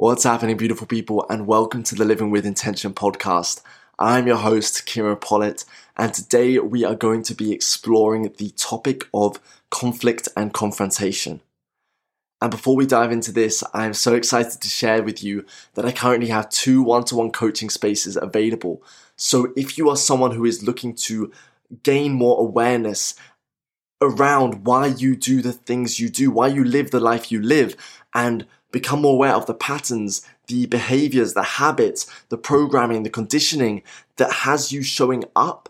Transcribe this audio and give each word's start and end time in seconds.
What's 0.00 0.22
happening, 0.22 0.56
beautiful 0.56 0.86
people, 0.86 1.26
and 1.28 1.48
welcome 1.48 1.82
to 1.82 1.96
the 1.96 2.04
Living 2.04 2.30
with 2.30 2.46
Intention 2.46 2.94
podcast. 2.94 3.62
I'm 3.98 4.28
your 4.28 4.36
host, 4.36 4.86
Kira 4.86 5.20
Pollitt, 5.20 5.64
and 5.96 6.14
today 6.14 6.60
we 6.60 6.84
are 6.84 6.94
going 6.94 7.24
to 7.24 7.34
be 7.34 7.50
exploring 7.50 8.32
the 8.38 8.50
topic 8.50 9.08
of 9.12 9.40
conflict 9.72 10.28
and 10.36 10.54
confrontation. 10.54 11.40
And 12.40 12.52
before 12.52 12.76
we 12.76 12.86
dive 12.86 13.10
into 13.10 13.32
this, 13.32 13.64
I 13.74 13.86
am 13.86 13.92
so 13.92 14.14
excited 14.14 14.60
to 14.60 14.68
share 14.68 15.02
with 15.02 15.24
you 15.24 15.44
that 15.74 15.84
I 15.84 15.90
currently 15.90 16.28
have 16.28 16.48
two 16.48 16.80
one 16.80 17.02
to 17.06 17.16
one 17.16 17.32
coaching 17.32 17.68
spaces 17.68 18.16
available. 18.16 18.80
So 19.16 19.52
if 19.56 19.76
you 19.76 19.90
are 19.90 19.96
someone 19.96 20.30
who 20.30 20.44
is 20.44 20.62
looking 20.62 20.94
to 20.94 21.32
gain 21.82 22.12
more 22.12 22.38
awareness 22.38 23.14
around 24.00 24.64
why 24.64 24.86
you 24.86 25.16
do 25.16 25.42
the 25.42 25.52
things 25.52 25.98
you 25.98 26.08
do, 26.08 26.30
why 26.30 26.46
you 26.46 26.62
live 26.62 26.92
the 26.92 27.00
life 27.00 27.32
you 27.32 27.42
live, 27.42 27.74
and 28.14 28.46
become 28.70 29.02
more 29.02 29.14
aware 29.14 29.34
of 29.34 29.46
the 29.46 29.54
patterns, 29.54 30.22
the 30.46 30.66
behaviors, 30.66 31.34
the 31.34 31.42
habits, 31.42 32.06
the 32.28 32.38
programming, 32.38 33.02
the 33.02 33.10
conditioning 33.10 33.82
that 34.16 34.32
has 34.32 34.72
you 34.72 34.82
showing 34.82 35.24
up 35.34 35.68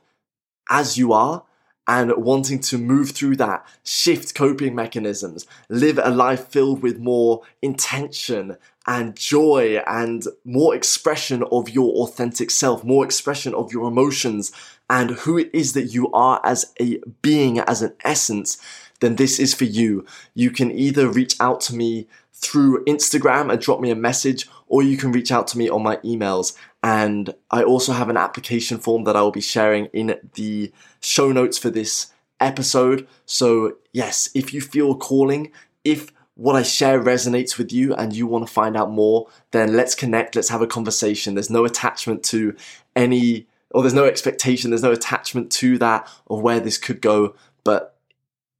as 0.70 0.96
you 0.96 1.12
are 1.12 1.44
and 1.86 2.12
wanting 2.18 2.60
to 2.60 2.76
move 2.76 3.12
through 3.12 3.34
that, 3.36 3.66
shift 3.82 4.34
coping 4.34 4.74
mechanisms, 4.74 5.46
live 5.70 5.98
a 6.02 6.10
life 6.10 6.48
filled 6.48 6.82
with 6.82 6.98
more 6.98 7.42
intention 7.62 8.58
and 8.86 9.16
joy 9.16 9.80
and 9.86 10.24
more 10.44 10.74
expression 10.74 11.42
of 11.50 11.70
your 11.70 11.90
authentic 12.02 12.50
self, 12.50 12.84
more 12.84 13.04
expression 13.04 13.54
of 13.54 13.72
your 13.72 13.88
emotions 13.88 14.52
and 14.90 15.10
who 15.10 15.38
it 15.38 15.50
is 15.54 15.72
that 15.72 15.94
you 15.94 16.12
are 16.12 16.40
as 16.44 16.74
a 16.78 17.00
being, 17.22 17.58
as 17.60 17.80
an 17.80 17.94
essence, 18.04 18.58
then 19.00 19.16
this 19.16 19.38
is 19.38 19.54
for 19.54 19.64
you. 19.64 20.04
You 20.34 20.50
can 20.50 20.70
either 20.70 21.08
reach 21.08 21.36
out 21.40 21.60
to 21.62 21.74
me 21.74 22.06
through 22.40 22.84
Instagram 22.84 23.50
and 23.52 23.60
drop 23.60 23.80
me 23.80 23.90
a 23.90 23.96
message, 23.96 24.48
or 24.68 24.82
you 24.82 24.96
can 24.96 25.12
reach 25.12 25.32
out 25.32 25.46
to 25.48 25.58
me 25.58 25.68
on 25.68 25.82
my 25.82 25.96
emails. 25.98 26.56
And 26.82 27.34
I 27.50 27.62
also 27.62 27.92
have 27.92 28.08
an 28.08 28.16
application 28.16 28.78
form 28.78 29.04
that 29.04 29.16
I 29.16 29.22
will 29.22 29.32
be 29.32 29.40
sharing 29.40 29.86
in 29.86 30.18
the 30.34 30.72
show 31.00 31.32
notes 31.32 31.58
for 31.58 31.70
this 31.70 32.12
episode. 32.40 33.08
So, 33.26 33.76
yes, 33.92 34.30
if 34.34 34.54
you 34.54 34.60
feel 34.60 34.94
calling, 34.94 35.50
if 35.84 36.12
what 36.34 36.54
I 36.54 36.62
share 36.62 37.02
resonates 37.02 37.58
with 37.58 37.72
you 37.72 37.94
and 37.94 38.14
you 38.14 38.28
want 38.28 38.46
to 38.46 38.52
find 38.52 38.76
out 38.76 38.92
more, 38.92 39.26
then 39.50 39.74
let's 39.74 39.96
connect, 39.96 40.36
let's 40.36 40.50
have 40.50 40.62
a 40.62 40.68
conversation. 40.68 41.34
There's 41.34 41.50
no 41.50 41.64
attachment 41.64 42.22
to 42.24 42.54
any, 42.94 43.48
or 43.72 43.82
there's 43.82 43.94
no 43.94 44.04
expectation, 44.04 44.70
there's 44.70 44.84
no 44.84 44.92
attachment 44.92 45.50
to 45.52 45.78
that 45.78 46.08
of 46.28 46.40
where 46.40 46.60
this 46.60 46.78
could 46.78 47.00
go. 47.00 47.34
But 47.64 47.97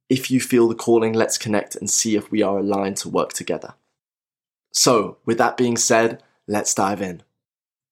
if 0.09 0.31
you 0.31 0.39
feel 0.39 0.67
the 0.67 0.75
calling, 0.75 1.13
let's 1.13 1.37
connect 1.37 1.75
and 1.75 1.89
see 1.89 2.15
if 2.15 2.31
we 2.31 2.41
are 2.41 2.59
aligned 2.59 2.97
to 2.97 3.09
work 3.09 3.31
together. 3.31 3.75
So, 4.71 5.17
with 5.25 5.37
that 5.37 5.57
being 5.57 5.77
said, 5.77 6.23
let's 6.47 6.73
dive 6.73 7.01
in. 7.01 7.23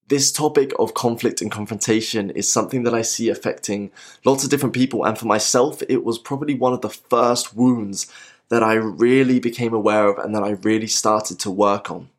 This 0.07 0.31
topic 0.31 0.71
of 0.79 0.93
conflict 0.93 1.41
and 1.41 1.51
confrontation 1.51 2.29
is 2.29 2.49
something 2.49 2.83
that 2.83 2.93
I 2.93 3.01
see 3.01 3.29
affecting 3.29 3.91
lots 4.25 4.43
of 4.43 4.49
different 4.49 4.73
people, 4.73 5.05
and 5.05 5.17
for 5.17 5.25
myself, 5.25 5.83
it 5.89 6.03
was 6.03 6.17
probably 6.17 6.55
one 6.55 6.73
of 6.73 6.81
the 6.81 6.89
first 6.89 7.55
wounds 7.55 8.11
that 8.49 8.63
I 8.63 8.75
really 8.75 9.39
became 9.39 9.73
aware 9.73 10.07
of 10.07 10.17
and 10.17 10.33
that 10.33 10.43
I 10.43 10.51
really 10.51 10.87
started 10.87 11.39
to 11.39 11.51
work 11.51 11.91
on. 11.91 12.09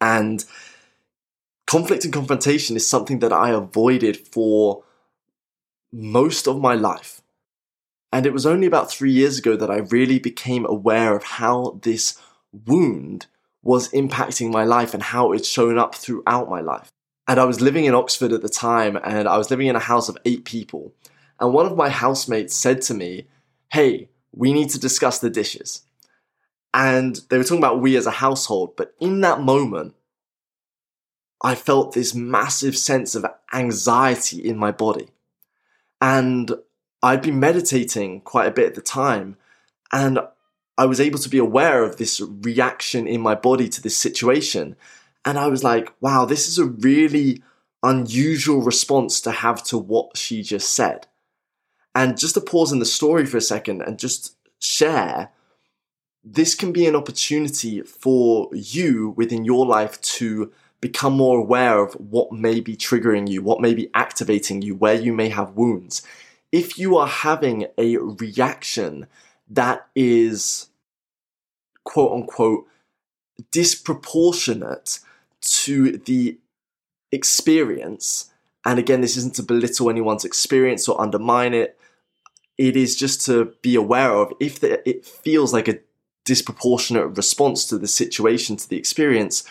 And 0.00 0.44
conflict 1.66 2.04
and 2.04 2.12
confrontation 2.12 2.76
is 2.76 2.86
something 2.86 3.20
that 3.20 3.32
I 3.32 3.50
avoided 3.50 4.16
for 4.28 4.84
most 5.90 6.46
of 6.46 6.60
my 6.60 6.74
life. 6.74 7.22
And 8.12 8.24
it 8.24 8.32
was 8.32 8.46
only 8.46 8.66
about 8.66 8.90
three 8.90 9.12
years 9.12 9.38
ago 9.38 9.56
that 9.56 9.70
I 9.70 9.78
really 9.78 10.18
became 10.18 10.64
aware 10.66 11.14
of 11.14 11.24
how 11.24 11.78
this 11.82 12.18
wound 12.66 13.26
was 13.62 13.90
impacting 13.90 14.50
my 14.50 14.64
life 14.64 14.94
and 14.94 15.02
how 15.02 15.32
it's 15.32 15.48
shown 15.48 15.78
up 15.78 15.94
throughout 15.94 16.48
my 16.48 16.60
life. 16.60 16.90
And 17.26 17.38
I 17.38 17.44
was 17.44 17.60
living 17.60 17.84
in 17.84 17.94
Oxford 17.94 18.32
at 18.32 18.40
the 18.40 18.48
time 18.48 18.98
and 19.04 19.28
I 19.28 19.36
was 19.36 19.50
living 19.50 19.66
in 19.66 19.76
a 19.76 19.80
house 19.80 20.08
of 20.08 20.16
eight 20.24 20.46
people. 20.46 20.94
And 21.38 21.52
one 21.52 21.66
of 21.66 21.76
my 21.76 21.90
housemates 21.90 22.56
said 22.56 22.80
to 22.82 22.94
me, 22.94 23.26
Hey, 23.70 24.08
we 24.32 24.52
need 24.52 24.70
to 24.70 24.80
discuss 24.80 25.18
the 25.18 25.28
dishes. 25.28 25.82
And 26.72 27.20
they 27.28 27.36
were 27.36 27.44
talking 27.44 27.58
about 27.58 27.80
we 27.80 27.96
as 27.96 28.06
a 28.06 28.10
household, 28.10 28.76
but 28.76 28.94
in 29.00 29.20
that 29.20 29.40
moment, 29.40 29.94
I 31.42 31.54
felt 31.54 31.92
this 31.92 32.14
massive 32.14 32.76
sense 32.76 33.14
of 33.14 33.26
anxiety 33.52 34.38
in 34.38 34.56
my 34.56 34.72
body. 34.72 35.08
And 36.00 36.52
I'd 37.02 37.22
been 37.22 37.40
meditating 37.40 38.22
quite 38.22 38.48
a 38.48 38.52
bit 38.52 38.66
at 38.66 38.74
the 38.74 38.80
time, 38.80 39.36
and 39.92 40.18
I 40.76 40.86
was 40.86 41.00
able 41.00 41.18
to 41.18 41.28
be 41.28 41.38
aware 41.38 41.82
of 41.82 41.96
this 41.96 42.20
reaction 42.20 43.06
in 43.06 43.20
my 43.20 43.34
body 43.34 43.68
to 43.68 43.82
this 43.82 43.96
situation. 43.96 44.76
And 45.24 45.38
I 45.38 45.48
was 45.48 45.64
like, 45.64 45.92
wow, 46.00 46.24
this 46.24 46.48
is 46.48 46.58
a 46.58 46.64
really 46.64 47.42
unusual 47.82 48.62
response 48.62 49.20
to 49.22 49.30
have 49.30 49.62
to 49.64 49.78
what 49.78 50.16
she 50.16 50.42
just 50.42 50.72
said. 50.72 51.06
And 51.94 52.18
just 52.18 52.34
to 52.34 52.40
pause 52.40 52.70
in 52.70 52.78
the 52.78 52.84
story 52.84 53.26
for 53.26 53.36
a 53.36 53.42
second 53.42 53.82
and 53.82 53.98
just 53.98 54.36
share, 54.60 55.30
this 56.22 56.54
can 56.54 56.72
be 56.72 56.86
an 56.86 56.94
opportunity 56.94 57.82
for 57.82 58.48
you 58.52 59.14
within 59.16 59.44
your 59.44 59.66
life 59.66 60.00
to 60.00 60.52
become 60.80 61.14
more 61.14 61.38
aware 61.38 61.82
of 61.82 61.94
what 61.94 62.30
may 62.30 62.60
be 62.60 62.76
triggering 62.76 63.28
you, 63.28 63.42
what 63.42 63.60
may 63.60 63.74
be 63.74 63.90
activating 63.94 64.62
you, 64.62 64.76
where 64.76 64.94
you 64.94 65.12
may 65.12 65.28
have 65.28 65.56
wounds 65.56 66.06
if 66.52 66.78
you 66.78 66.96
are 66.96 67.06
having 67.06 67.66
a 67.76 67.96
reaction 67.96 69.06
that 69.50 69.86
is 69.94 70.68
quote 71.84 72.12
unquote 72.12 72.66
disproportionate 73.50 75.00
to 75.40 75.98
the 75.98 76.38
experience, 77.12 78.30
and 78.64 78.78
again, 78.78 79.00
this 79.00 79.16
isn't 79.16 79.34
to 79.36 79.42
belittle 79.42 79.88
anyone's 79.88 80.24
experience 80.24 80.88
or 80.88 81.00
undermine 81.00 81.54
it, 81.54 81.78
it 82.56 82.76
is 82.76 82.96
just 82.96 83.24
to 83.26 83.54
be 83.62 83.76
aware 83.76 84.12
of 84.12 84.32
if 84.40 84.60
the, 84.60 84.86
it 84.88 85.06
feels 85.06 85.52
like 85.52 85.68
a 85.68 85.78
disproportionate 86.24 87.16
response 87.16 87.64
to 87.66 87.78
the 87.78 87.86
situation, 87.86 88.56
to 88.56 88.68
the 88.68 88.76
experience, 88.76 89.44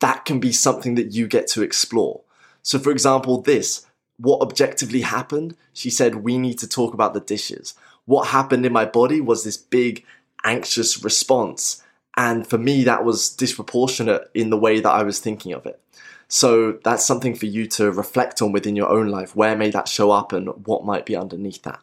that 0.00 0.24
can 0.24 0.38
be 0.38 0.52
something 0.52 0.94
that 0.94 1.12
you 1.12 1.26
get 1.26 1.46
to 1.48 1.62
explore. 1.62 2.20
So, 2.62 2.78
for 2.78 2.90
example, 2.90 3.40
this 3.40 3.86
what 4.18 4.40
objectively 4.40 5.00
happened, 5.00 5.56
she 5.72 5.90
said, 5.90 6.16
we 6.16 6.38
need 6.38 6.58
to 6.60 6.68
talk 6.68 6.94
about 6.94 7.14
the 7.14 7.20
dishes. 7.20 7.74
What 8.04 8.28
happened 8.28 8.64
in 8.64 8.72
my 8.72 8.84
body 8.84 9.20
was 9.20 9.44
this 9.44 9.56
big 9.56 10.04
anxious 10.44 11.02
response. 11.02 11.82
And 12.16 12.46
for 12.46 12.58
me, 12.58 12.84
that 12.84 13.04
was 13.04 13.30
disproportionate 13.30 14.30
in 14.34 14.50
the 14.50 14.58
way 14.58 14.80
that 14.80 14.90
I 14.90 15.02
was 15.02 15.18
thinking 15.18 15.52
of 15.52 15.66
it. 15.66 15.80
So 16.28 16.78
that's 16.84 17.04
something 17.04 17.34
for 17.34 17.46
you 17.46 17.66
to 17.68 17.90
reflect 17.90 18.40
on 18.40 18.52
within 18.52 18.76
your 18.76 18.88
own 18.88 19.08
life. 19.08 19.34
Where 19.34 19.56
may 19.56 19.70
that 19.70 19.88
show 19.88 20.10
up 20.10 20.32
and 20.32 20.48
what 20.66 20.84
might 20.84 21.06
be 21.06 21.16
underneath 21.16 21.62
that? 21.62 21.80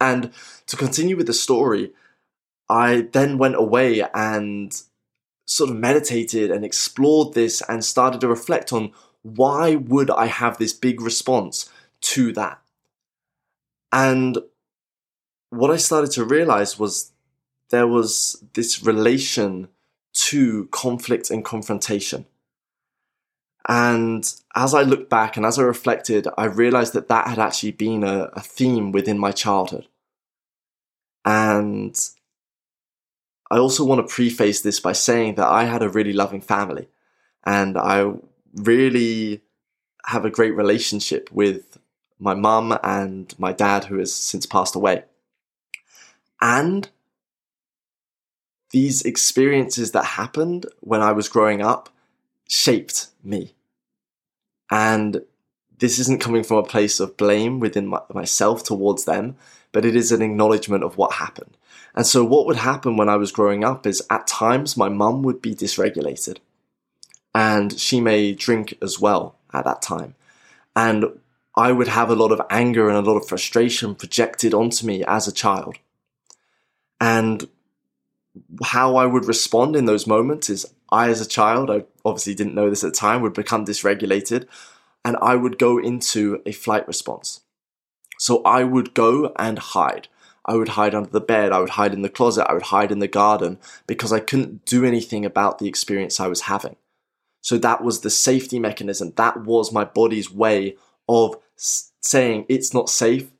And 0.00 0.32
to 0.66 0.76
continue 0.76 1.16
with 1.16 1.26
the 1.26 1.34
story, 1.34 1.92
I 2.68 3.08
then 3.12 3.36
went 3.36 3.56
away 3.56 4.02
and 4.14 4.72
sort 5.46 5.70
of 5.70 5.76
meditated 5.76 6.50
and 6.50 6.64
explored 6.64 7.34
this 7.34 7.62
and 7.68 7.84
started 7.84 8.20
to 8.20 8.28
reflect 8.28 8.72
on 8.72 8.92
why 9.22 9.76
would 9.76 10.10
I 10.10 10.26
have 10.26 10.58
this 10.58 10.72
big 10.72 11.00
response 11.00 11.70
to 12.02 12.32
that? 12.32 12.60
And 13.92 14.38
what 15.50 15.70
I 15.70 15.76
started 15.76 16.10
to 16.12 16.24
realize 16.24 16.78
was 16.78 17.12
there 17.70 17.86
was 17.86 18.42
this 18.54 18.82
relation 18.82 19.68
to 20.12 20.66
conflict 20.66 21.30
and 21.30 21.44
confrontation. 21.44 22.26
And 23.68 24.32
as 24.56 24.74
I 24.74 24.82
looked 24.82 25.10
back 25.10 25.36
and 25.36 25.44
as 25.44 25.58
I 25.58 25.62
reflected, 25.62 26.26
I 26.36 26.46
realized 26.46 26.92
that 26.94 27.08
that 27.08 27.28
had 27.28 27.38
actually 27.38 27.72
been 27.72 28.02
a, 28.02 28.30
a 28.32 28.40
theme 28.40 28.90
within 28.90 29.18
my 29.18 29.32
childhood. 29.32 29.86
And 31.24 31.96
I 33.50 33.58
also 33.58 33.84
want 33.84 34.06
to 34.06 34.12
preface 34.12 34.62
this 34.62 34.80
by 34.80 34.92
saying 34.92 35.34
that 35.34 35.48
I 35.48 35.64
had 35.64 35.82
a 35.82 35.88
really 35.88 36.12
loving 36.12 36.40
family 36.40 36.88
and 37.44 37.76
I 37.76 38.12
really 38.54 39.42
have 40.06 40.24
a 40.24 40.30
great 40.30 40.54
relationship 40.54 41.30
with 41.32 41.78
my 42.18 42.34
mum 42.34 42.78
and 42.82 43.34
my 43.38 43.52
dad, 43.52 43.84
who 43.84 43.98
has 43.98 44.12
since 44.12 44.46
passed 44.46 44.74
away. 44.74 45.04
And 46.40 46.88
these 48.70 49.02
experiences 49.02 49.92
that 49.92 50.04
happened 50.04 50.66
when 50.80 51.00
I 51.00 51.12
was 51.12 51.28
growing 51.28 51.62
up 51.62 51.88
shaped 52.48 53.08
me. 53.22 53.54
And 54.70 55.22
this 55.78 55.98
isn't 55.98 56.20
coming 56.20 56.44
from 56.44 56.58
a 56.58 56.62
place 56.62 57.00
of 57.00 57.16
blame 57.16 57.58
within 57.58 57.86
my, 57.88 58.00
myself 58.12 58.62
towards 58.62 59.04
them, 59.04 59.36
but 59.72 59.84
it 59.84 59.96
is 59.96 60.12
an 60.12 60.22
acknowledgement 60.22 60.84
of 60.84 60.96
what 60.96 61.14
happened. 61.14 61.56
And 61.94 62.06
so, 62.06 62.24
what 62.24 62.46
would 62.46 62.56
happen 62.56 62.96
when 62.96 63.08
I 63.08 63.16
was 63.16 63.32
growing 63.32 63.64
up 63.64 63.86
is 63.86 64.02
at 64.10 64.26
times 64.26 64.76
my 64.76 64.88
mum 64.88 65.22
would 65.22 65.42
be 65.42 65.54
dysregulated 65.54 66.38
and 67.40 67.80
she 67.80 68.02
may 68.02 68.34
drink 68.34 68.76
as 68.82 69.00
well 69.00 69.38
at 69.54 69.64
that 69.64 69.80
time. 69.80 70.14
And 70.76 71.06
I 71.56 71.72
would 71.72 71.88
have 71.88 72.10
a 72.10 72.14
lot 72.14 72.32
of 72.32 72.42
anger 72.50 72.86
and 72.86 72.98
a 72.98 73.10
lot 73.10 73.16
of 73.16 73.26
frustration 73.26 73.94
projected 73.94 74.52
onto 74.52 74.86
me 74.86 75.02
as 75.04 75.26
a 75.26 75.32
child. 75.32 75.78
And 77.00 77.48
how 78.62 78.96
I 78.96 79.06
would 79.06 79.24
respond 79.24 79.74
in 79.74 79.86
those 79.86 80.06
moments 80.06 80.50
is 80.50 80.66
I, 80.92 81.08
as 81.08 81.22
a 81.22 81.26
child, 81.26 81.70
I 81.70 81.84
obviously 82.04 82.34
didn't 82.34 82.54
know 82.54 82.68
this 82.68 82.84
at 82.84 82.92
the 82.92 82.98
time, 82.98 83.22
would 83.22 83.32
become 83.32 83.64
dysregulated 83.64 84.46
and 85.02 85.16
I 85.22 85.34
would 85.34 85.58
go 85.58 85.78
into 85.78 86.42
a 86.44 86.52
flight 86.52 86.86
response. 86.86 87.40
So 88.18 88.42
I 88.42 88.64
would 88.64 88.92
go 88.92 89.32
and 89.38 89.58
hide. 89.58 90.08
I 90.44 90.56
would 90.56 90.68
hide 90.70 90.94
under 90.94 91.08
the 91.08 91.22
bed, 91.22 91.52
I 91.52 91.60
would 91.60 91.70
hide 91.70 91.94
in 91.94 92.02
the 92.02 92.10
closet, 92.10 92.50
I 92.50 92.52
would 92.52 92.64
hide 92.64 92.92
in 92.92 92.98
the 92.98 93.08
garden 93.08 93.58
because 93.86 94.12
I 94.12 94.20
couldn't 94.20 94.66
do 94.66 94.84
anything 94.84 95.24
about 95.24 95.58
the 95.58 95.68
experience 95.68 96.20
I 96.20 96.26
was 96.26 96.42
having. 96.42 96.76
So 97.40 97.58
that 97.58 97.82
was 97.82 98.00
the 98.00 98.10
safety 98.10 98.58
mechanism. 98.58 99.12
That 99.16 99.42
was 99.44 99.72
my 99.72 99.84
body's 99.84 100.30
way 100.30 100.76
of 101.08 101.36
saying 101.56 102.46
it's 102.48 102.74
not 102.74 102.88
safe. 102.88 103.30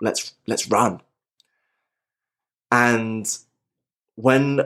Let's 0.00 0.34
let's 0.46 0.68
run. 0.68 1.00
And 2.70 3.36
when 4.16 4.60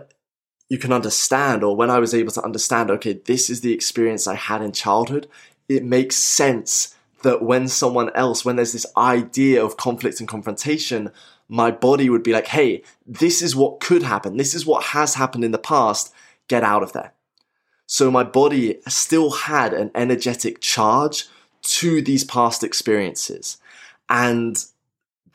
you 0.69 0.79
can 0.79 0.93
understand, 0.93 1.63
or 1.63 1.77
when 1.77 1.91
I 1.91 1.99
was 1.99 2.15
able 2.15 2.33
to 2.33 2.43
understand, 2.43 2.91
okay, 2.91 3.21
this 3.25 3.49
is 3.49 3.61
the 3.61 3.73
experience 3.73 4.27
I 4.27 4.35
had 4.35 4.63
in 4.63 4.73
childhood, 4.73 5.29
it 5.69 5.85
makes 5.85 6.17
sense 6.17 6.95
that 7.23 7.43
when 7.43 7.69
someone 7.69 8.11
else, 8.15 8.45
when 8.45 8.57
there's 8.57 8.73
this 8.73 8.87
idea 8.97 9.65
of 9.65 9.77
conflict 9.77 10.21
and 10.21 10.29
confrontation, 10.29 11.11
my 11.49 11.71
body 11.71 12.09
would 12.11 12.23
be 12.23 12.33
like, 12.33 12.49
hey, 12.49 12.83
this 13.07 13.43
is 13.43 13.57
what 13.57 13.81
could 13.81 14.03
happen. 14.03 14.37
This 14.37 14.55
is 14.55 14.67
what 14.67 14.85
has 14.85 15.15
happened 15.15 15.45
in 15.45 15.53
the 15.53 15.59
past. 15.59 16.13
Get 16.49 16.63
out 16.63 16.83
of 16.83 16.93
there. 16.93 17.13
So 17.89 18.11
my 18.11 18.23
body 18.23 18.79
still 18.87 19.31
had 19.31 19.73
an 19.73 19.91
energetic 19.95 20.61
charge 20.61 21.27
to 21.63 22.03
these 22.03 22.23
past 22.23 22.63
experiences. 22.63 23.57
And 24.11 24.63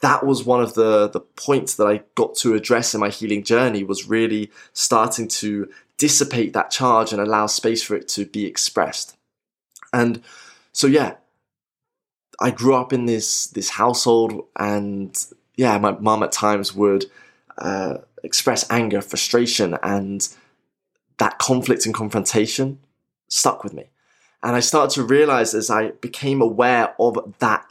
that 0.02 0.24
was 0.24 0.46
one 0.46 0.62
of 0.62 0.76
the, 0.76 1.10
the 1.10 1.20
points 1.20 1.76
that 1.76 1.88
I 1.88 2.04
got 2.14 2.36
to 2.38 2.54
address 2.54 2.94
in 2.94 3.00
my 3.02 3.10
healing 3.10 3.44
journey 3.44 3.84
was 3.84 4.08
really 4.08 4.52
starting 4.72 5.28
to 5.30 5.68
dissipate 5.98 6.54
that 6.54 6.70
charge 6.70 7.12
and 7.12 7.20
allow 7.20 7.48
space 7.48 7.82
for 7.82 7.96
it 7.96 8.08
to 8.10 8.26
be 8.26 8.46
expressed. 8.46 9.18
And 9.92 10.22
so, 10.74 10.86
yeah, 10.86 11.16
I 12.40 12.52
grew 12.52 12.76
up 12.76 12.94
in 12.94 13.08
this, 13.08 13.48
this 13.48 13.70
household 13.70 14.46
and 14.56 15.18
yeah, 15.56 15.78
my 15.80 15.92
mom 15.92 16.22
at 16.22 16.32
times 16.32 16.76
would 16.76 17.06
uh, 17.58 17.98
express 18.24 18.70
anger, 18.70 19.02
frustration, 19.02 19.76
and 19.82 20.28
that 21.18 21.40
conflict 21.40 21.86
and 21.86 21.94
confrontation 21.94 22.80
stuck 23.28 23.64
with 23.64 23.74
me. 23.74 23.90
And 24.42 24.56
I 24.56 24.60
started 24.60 24.94
to 24.96 25.04
realize 25.04 25.54
as 25.54 25.70
I 25.70 25.92
became 25.92 26.42
aware 26.42 26.94
of 27.00 27.36
that, 27.40 27.66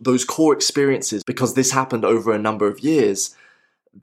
those 0.00 0.24
core 0.24 0.52
experiences, 0.52 1.22
because 1.22 1.54
this 1.54 1.70
happened 1.70 2.04
over 2.04 2.32
a 2.32 2.38
number 2.38 2.66
of 2.66 2.80
years, 2.80 3.36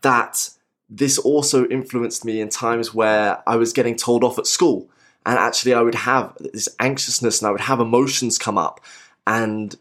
that 0.01 0.49
this 0.89 1.17
also 1.17 1.67
influenced 1.67 2.23
me 2.23 2.39
in 2.39 2.49
times 2.49 2.93
where 2.93 3.43
I 3.45 3.57
was 3.57 3.73
getting 3.73 3.95
told 3.95 4.23
off 4.23 4.39
at 4.39 4.47
school. 4.47 4.89
And 5.25 5.37
actually, 5.37 5.73
I 5.73 5.81
would 5.81 5.95
have 5.95 6.37
this 6.39 6.69
anxiousness 6.79 7.41
and 7.41 7.49
I 7.49 7.51
would 7.51 7.61
have 7.61 7.81
emotions 7.81 8.37
come 8.37 8.57
up. 8.57 8.79
And 9.25 9.75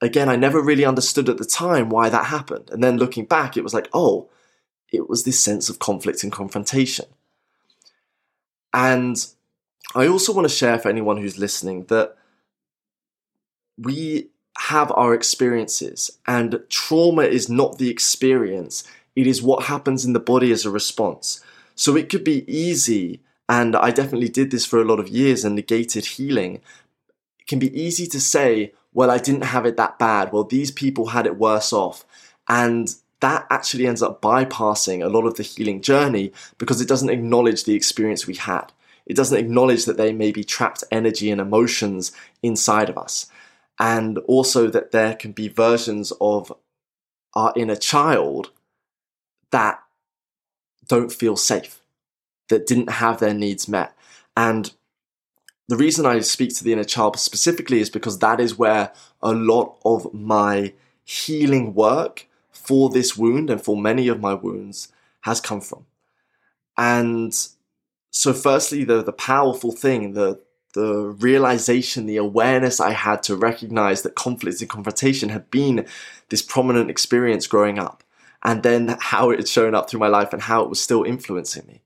again, 0.00 0.30
I 0.30 0.36
never 0.36 0.62
really 0.62 0.86
understood 0.86 1.28
at 1.28 1.36
the 1.36 1.44
time 1.44 1.90
why 1.90 2.08
that 2.08 2.26
happened. 2.26 2.70
And 2.70 2.82
then 2.82 2.96
looking 2.96 3.26
back, 3.26 3.58
it 3.58 3.62
was 3.62 3.74
like, 3.74 3.88
oh, 3.92 4.30
it 4.90 5.10
was 5.10 5.24
this 5.24 5.38
sense 5.38 5.68
of 5.68 5.78
conflict 5.78 6.22
and 6.22 6.32
confrontation. 6.32 7.04
And 8.72 9.16
I 9.94 10.06
also 10.06 10.32
want 10.32 10.48
to 10.48 10.54
share 10.54 10.78
for 10.78 10.88
anyone 10.88 11.16
who's 11.16 11.38
listening 11.38 11.84
that 11.84 12.16
we 13.78 14.28
have 14.58 14.92
our 14.92 15.14
experiences, 15.14 16.18
and 16.26 16.60
trauma 16.68 17.22
is 17.22 17.48
not 17.48 17.78
the 17.78 17.88
experience, 17.88 18.84
it 19.16 19.26
is 19.26 19.42
what 19.42 19.64
happens 19.64 20.04
in 20.04 20.12
the 20.12 20.20
body 20.20 20.52
as 20.52 20.66
a 20.66 20.70
response. 20.70 21.42
So 21.74 21.96
it 21.96 22.08
could 22.10 22.24
be 22.24 22.44
easy, 22.46 23.20
and 23.48 23.74
I 23.74 23.90
definitely 23.90 24.28
did 24.28 24.50
this 24.50 24.66
for 24.66 24.80
a 24.80 24.84
lot 24.84 25.00
of 25.00 25.08
years 25.08 25.44
and 25.44 25.56
negated 25.56 26.04
healing. 26.04 26.56
It 27.38 27.46
can 27.46 27.58
be 27.58 27.80
easy 27.80 28.06
to 28.08 28.20
say, 28.20 28.74
well, 28.92 29.10
I 29.10 29.18
didn't 29.18 29.44
have 29.44 29.64
it 29.66 29.76
that 29.78 29.98
bad. 29.98 30.32
Well, 30.32 30.44
these 30.44 30.70
people 30.70 31.06
had 31.06 31.26
it 31.26 31.38
worse 31.38 31.72
off. 31.72 32.04
And 32.48 32.94
that 33.20 33.46
actually 33.50 33.86
ends 33.86 34.02
up 34.02 34.20
bypassing 34.22 35.04
a 35.04 35.08
lot 35.08 35.26
of 35.26 35.34
the 35.34 35.42
healing 35.42 35.80
journey 35.80 36.32
because 36.58 36.80
it 36.80 36.88
doesn't 36.88 37.10
acknowledge 37.10 37.64
the 37.64 37.74
experience 37.74 38.26
we 38.26 38.34
had. 38.34 38.72
It 39.06 39.16
doesn't 39.16 39.38
acknowledge 39.38 39.84
that 39.84 39.96
they 39.96 40.12
may 40.12 40.32
be 40.32 40.44
trapped 40.44 40.84
energy 40.90 41.30
and 41.30 41.40
emotions 41.40 42.12
inside 42.42 42.88
of 42.88 42.96
us. 42.96 43.26
And 43.78 44.18
also 44.18 44.68
that 44.68 44.90
there 44.92 45.14
can 45.14 45.32
be 45.32 45.48
versions 45.48 46.12
of 46.20 46.52
our 47.34 47.52
inner 47.56 47.76
child 47.76 48.50
that 49.52 49.80
don't 50.86 51.12
feel 51.12 51.36
safe, 51.36 51.80
that 52.48 52.66
didn't 52.66 52.90
have 52.90 53.20
their 53.20 53.34
needs 53.34 53.68
met. 53.68 53.94
And 54.36 54.72
the 55.68 55.76
reason 55.76 56.06
I 56.06 56.20
speak 56.20 56.54
to 56.56 56.64
the 56.64 56.72
inner 56.72 56.84
child 56.84 57.18
specifically 57.18 57.80
is 57.80 57.90
because 57.90 58.18
that 58.18 58.40
is 58.40 58.58
where 58.58 58.92
a 59.22 59.32
lot 59.32 59.76
of 59.84 60.12
my 60.12 60.72
healing 61.04 61.74
work 61.74 62.26
for 62.64 62.90
this 62.90 63.16
wound 63.16 63.50
and 63.50 63.62
for 63.62 63.76
many 63.76 64.08
of 64.08 64.20
my 64.20 64.34
wounds 64.34 64.88
has 65.22 65.40
come 65.40 65.60
from. 65.60 65.86
And 66.76 67.34
so 68.10 68.32
firstly, 68.32 68.84
the, 68.84 69.02
the 69.02 69.12
powerful 69.12 69.72
thing, 69.72 70.14
the, 70.14 70.40
the 70.74 71.14
realization, 71.18 72.06
the 72.06 72.16
awareness 72.16 72.80
I 72.80 72.92
had 72.92 73.22
to 73.24 73.36
recognize 73.36 74.02
that 74.02 74.14
conflict 74.14 74.60
and 74.60 74.70
confrontation 74.70 75.28
had 75.28 75.50
been 75.50 75.86
this 76.28 76.42
prominent 76.42 76.90
experience 76.90 77.46
growing 77.46 77.78
up. 77.78 78.02
And 78.42 78.62
then 78.62 78.96
how 79.00 79.30
it 79.30 79.38
had 79.38 79.48
shown 79.48 79.74
up 79.74 79.90
through 79.90 80.00
my 80.00 80.08
life 80.08 80.32
and 80.32 80.42
how 80.42 80.62
it 80.62 80.70
was 80.70 80.80
still 80.80 81.04
influencing 81.04 81.66
me. 81.66 81.82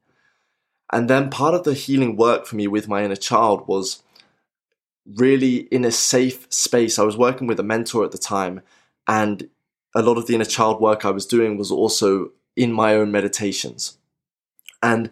And 0.93 1.11
then 1.11 1.31
part 1.31 1.55
of 1.55 1.65
the 1.65 1.75
healing 1.75 2.17
work 2.17 2.47
for 2.47 2.55
me 2.55 2.69
with 2.69 2.87
my 2.87 3.05
inner 3.05 3.17
child 3.17 3.67
was 3.67 4.03
really 5.05 5.56
in 5.56 5.85
a 5.85 5.91
safe 5.91 6.47
space. 6.50 6.99
I 6.99 7.03
was 7.03 7.17
working 7.17 7.47
with 7.47 7.59
a 7.59 7.65
mentor 7.65 8.05
at 8.05 8.12
the 8.12 8.19
time, 8.19 8.62
and 9.09 9.49
a 9.94 10.02
lot 10.02 10.19
of 10.19 10.26
the 10.26 10.35
inner 10.35 10.44
child 10.44 10.81
work 10.81 11.05
I 11.05 11.11
was 11.11 11.26
doing 11.26 11.56
was 11.56 11.70
also 11.70 12.32
in 12.56 12.73
my 12.73 12.94
own 12.94 13.11
meditations. 13.11 13.99
And 14.82 15.11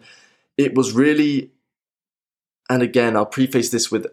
it 0.57 0.75
was 0.75 0.93
really, 0.93 1.51
and 2.69 2.81
again, 2.81 3.15
I'll 3.15 3.25
preface 3.25 3.69
this 3.69 3.91
with 3.91 4.07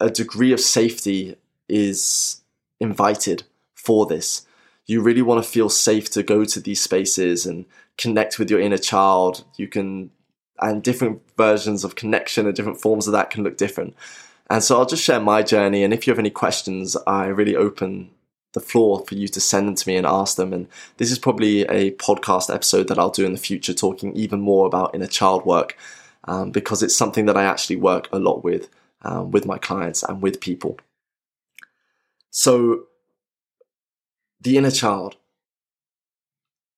a 0.00 0.10
degree 0.10 0.52
of 0.52 0.60
safety 0.60 1.36
is 1.68 2.42
invited 2.80 3.44
for 3.74 4.06
this. 4.06 4.46
You 4.86 5.02
really 5.02 5.22
want 5.22 5.42
to 5.42 5.50
feel 5.50 5.68
safe 5.68 6.10
to 6.10 6.22
go 6.22 6.44
to 6.44 6.60
these 6.60 6.80
spaces 6.80 7.46
and 7.46 7.66
connect 7.96 8.38
with 8.38 8.50
your 8.50 8.60
inner 8.60 8.78
child. 8.78 9.44
You 9.56 9.68
can, 9.68 10.10
and 10.60 10.82
different 10.82 11.22
versions 11.36 11.84
of 11.84 11.94
connection 11.94 12.46
and 12.46 12.54
different 12.54 12.80
forms 12.80 13.06
of 13.06 13.12
that 13.12 13.30
can 13.30 13.44
look 13.44 13.56
different. 13.56 13.94
And 14.50 14.64
so 14.64 14.78
I'll 14.78 14.86
just 14.86 15.04
share 15.04 15.20
my 15.20 15.42
journey. 15.42 15.84
And 15.84 15.92
if 15.92 16.06
you 16.06 16.10
have 16.10 16.18
any 16.18 16.30
questions, 16.30 16.96
I 17.06 17.26
really 17.26 17.54
open 17.54 18.10
the 18.52 18.60
floor 18.60 19.04
for 19.06 19.14
you 19.14 19.28
to 19.28 19.40
send 19.40 19.68
them 19.68 19.74
to 19.74 19.88
me 19.88 19.96
and 19.96 20.06
ask 20.06 20.36
them. 20.36 20.52
And 20.52 20.68
this 20.96 21.10
is 21.10 21.18
probably 21.18 21.62
a 21.62 21.92
podcast 21.92 22.52
episode 22.52 22.88
that 22.88 22.98
I'll 22.98 23.10
do 23.10 23.26
in 23.26 23.32
the 23.32 23.38
future, 23.38 23.74
talking 23.74 24.14
even 24.16 24.40
more 24.40 24.66
about 24.66 24.94
inner 24.94 25.06
child 25.06 25.44
work, 25.44 25.76
um, 26.24 26.50
because 26.50 26.82
it's 26.82 26.96
something 26.96 27.26
that 27.26 27.36
I 27.36 27.44
actually 27.44 27.76
work 27.76 28.08
a 28.12 28.18
lot 28.18 28.42
with, 28.42 28.68
um, 29.02 29.30
with 29.30 29.44
my 29.44 29.58
clients 29.58 30.02
and 30.02 30.22
with 30.22 30.40
people. 30.40 30.78
So, 32.30 32.84
the 34.40 34.56
inner 34.56 34.70
child. 34.70 35.16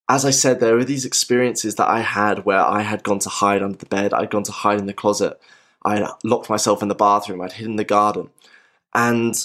As 0.09 0.25
I 0.25 0.31
said, 0.31 0.59
there 0.59 0.77
are 0.77 0.85
these 0.85 1.05
experiences 1.05 1.77
that 1.77 1.89
I 1.89 2.00
had 2.00 2.45
where 2.45 2.59
I 2.59 2.83
had 2.83 3.05
gone 3.05 3.21
to 3.21 3.29
hide 3.29 3.62
under 3.62 3.79
the 3.79 3.87
bed, 3.87 4.12
I'd 4.12 4.31
gone 4.31 4.43
to 4.45 4.53
hide 4.53 4.81
in 4.81 4.87
the 4.87 4.93
closet, 4.93 5.41
I'd 5.85 6.05
locked 6.25 6.50
myself 6.50 6.83
in 6.83 6.89
the 6.89 6.97
bathroom, 6.97 7.41
I'd 7.41 7.53
hidden 7.53 7.77
the 7.77 7.85
garden. 7.85 8.31
And 8.93 9.37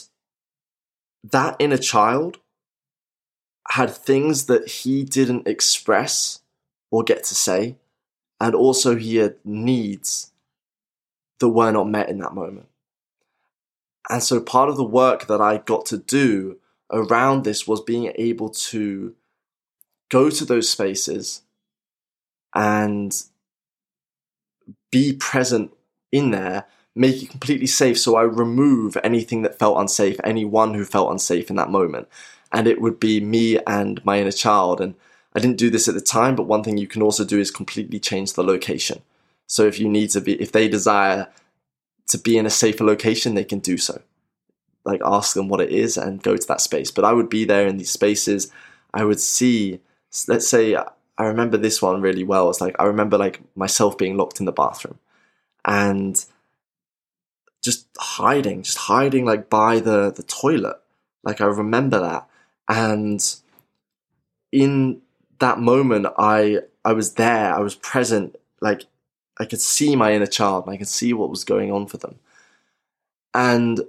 that 1.31 1.55
inner 1.59 1.77
child 1.77 2.37
had 3.69 3.89
things 3.89 4.45
that 4.45 4.67
he 4.67 5.03
didn't 5.03 5.47
express 5.47 6.41
or 6.91 7.03
get 7.03 7.23
to 7.25 7.35
say, 7.35 7.77
and 8.39 8.53
also 8.53 8.95
he 8.95 9.17
had 9.17 9.35
needs 9.43 10.31
that 11.39 11.49
were 11.49 11.71
not 11.71 11.89
met 11.89 12.09
in 12.09 12.19
that 12.19 12.33
moment. 12.33 12.67
And 14.09 14.21
so 14.21 14.39
part 14.39 14.69
of 14.69 14.77
the 14.77 14.83
work 14.83 15.27
that 15.27 15.41
I 15.41 15.57
got 15.57 15.85
to 15.87 15.97
do 15.97 16.59
around 16.91 17.43
this 17.43 17.67
was 17.67 17.81
being 17.81 18.11
able 18.15 18.49
to 18.49 19.15
go 20.09 20.29
to 20.29 20.45
those 20.45 20.69
spaces 20.69 21.41
and 22.53 23.23
be 24.91 25.13
present 25.13 25.71
in 26.11 26.31
there 26.31 26.65
make 26.95 27.21
it 27.21 27.29
completely 27.29 27.67
safe. 27.67 27.99
So 27.99 28.15
I 28.15 28.23
remove 28.23 28.97
anything 29.03 29.41
that 29.41 29.59
felt 29.59 29.77
unsafe, 29.77 30.17
anyone 30.23 30.73
who 30.73 30.85
felt 30.85 31.11
unsafe 31.11 31.49
in 31.49 31.57
that 31.57 31.69
moment. 31.69 32.07
And 32.51 32.67
it 32.67 32.79
would 32.79 32.99
be 32.99 33.19
me 33.19 33.59
and 33.67 34.03
my 34.05 34.19
inner 34.19 34.31
child. 34.31 34.79
And 34.79 34.95
I 35.35 35.39
didn't 35.39 35.57
do 35.57 35.69
this 35.69 35.89
at 35.89 35.93
the 35.93 36.01
time, 36.01 36.35
but 36.35 36.47
one 36.47 36.63
thing 36.63 36.77
you 36.77 36.87
can 36.87 37.01
also 37.01 37.25
do 37.25 37.37
is 37.39 37.51
completely 37.51 37.99
change 37.99 38.33
the 38.33 38.43
location. 38.43 39.01
So 39.47 39.65
if 39.65 39.79
you 39.79 39.89
need 39.89 40.09
to 40.11 40.21
be, 40.21 40.41
if 40.41 40.53
they 40.53 40.69
desire 40.69 41.27
to 42.07 42.17
be 42.17 42.37
in 42.37 42.45
a 42.45 42.49
safer 42.49 42.85
location, 42.85 43.35
they 43.35 43.43
can 43.43 43.59
do 43.59 43.77
so. 43.77 44.01
Like 44.85 45.01
ask 45.03 45.33
them 45.33 45.49
what 45.49 45.61
it 45.61 45.71
is 45.71 45.97
and 45.97 46.23
go 46.23 46.37
to 46.37 46.47
that 46.47 46.61
space. 46.61 46.91
But 46.91 47.03
I 47.03 47.11
would 47.11 47.29
be 47.29 47.43
there 47.43 47.67
in 47.67 47.77
these 47.77 47.91
spaces. 47.91 48.51
I 48.93 49.03
would 49.03 49.19
see, 49.19 49.81
let's 50.27 50.47
say, 50.47 50.75
I 50.75 51.23
remember 51.23 51.57
this 51.57 51.81
one 51.81 52.01
really 52.01 52.23
well. 52.23 52.49
It's 52.49 52.61
like 52.61 52.75
I 52.79 52.85
remember 52.85 53.17
like 53.17 53.41
myself 53.55 53.97
being 53.97 54.15
locked 54.15 54.39
in 54.39 54.45
the 54.45 54.51
bathroom 54.51 54.99
and 55.65 56.23
just 57.65 57.87
hiding, 57.97 58.61
just 58.61 58.77
hiding 58.77 59.25
like 59.25 59.49
by 59.49 59.79
the, 59.79 60.11
the 60.11 60.23
toilet. 60.23 60.77
Like 61.23 61.41
I 61.41 61.45
remember 61.45 61.99
that. 61.99 62.29
And 62.69 63.21
in 64.51 65.01
that 65.39 65.59
moment, 65.59 66.05
I, 66.17 66.59
I 66.85 66.93
was 66.93 67.15
there, 67.15 67.53
I 67.53 67.59
was 67.59 67.73
present, 67.73 68.35
like 68.61 68.83
I 69.39 69.45
could 69.45 69.59
see 69.59 69.95
my 69.95 70.13
inner 70.13 70.27
child 70.27 70.65
and 70.65 70.73
I 70.75 70.77
could 70.77 70.87
see 70.87 71.11
what 71.11 71.31
was 71.31 71.43
going 71.43 71.71
on 71.71 71.87
for 71.87 71.97
them. 71.97 72.19
And 73.33 73.81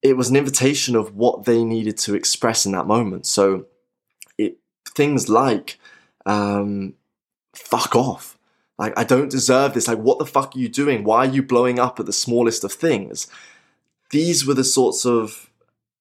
it 0.00 0.16
was 0.16 0.30
an 0.30 0.36
invitation 0.36 0.94
of 0.94 1.16
what 1.16 1.44
they 1.44 1.64
needed 1.64 1.98
to 1.98 2.14
express 2.14 2.64
in 2.64 2.72
that 2.72 2.86
moment. 2.86 3.26
So 3.26 3.66
it 4.38 4.58
things 4.94 5.28
like 5.28 5.78
um, 6.24 6.94
fuck 7.52 7.96
off. 7.96 8.37
Like 8.78 8.94
I 8.96 9.04
don't 9.04 9.30
deserve 9.30 9.74
this. 9.74 9.88
Like 9.88 9.98
what 9.98 10.18
the 10.18 10.26
fuck 10.26 10.54
are 10.54 10.58
you 10.58 10.68
doing? 10.68 11.04
Why 11.04 11.26
are 11.26 11.30
you 11.30 11.42
blowing 11.42 11.78
up 11.78 11.98
at 11.98 12.06
the 12.06 12.12
smallest 12.12 12.64
of 12.64 12.72
things? 12.72 13.26
These 14.10 14.46
were 14.46 14.54
the 14.54 14.64
sorts 14.64 15.04
of 15.04 15.50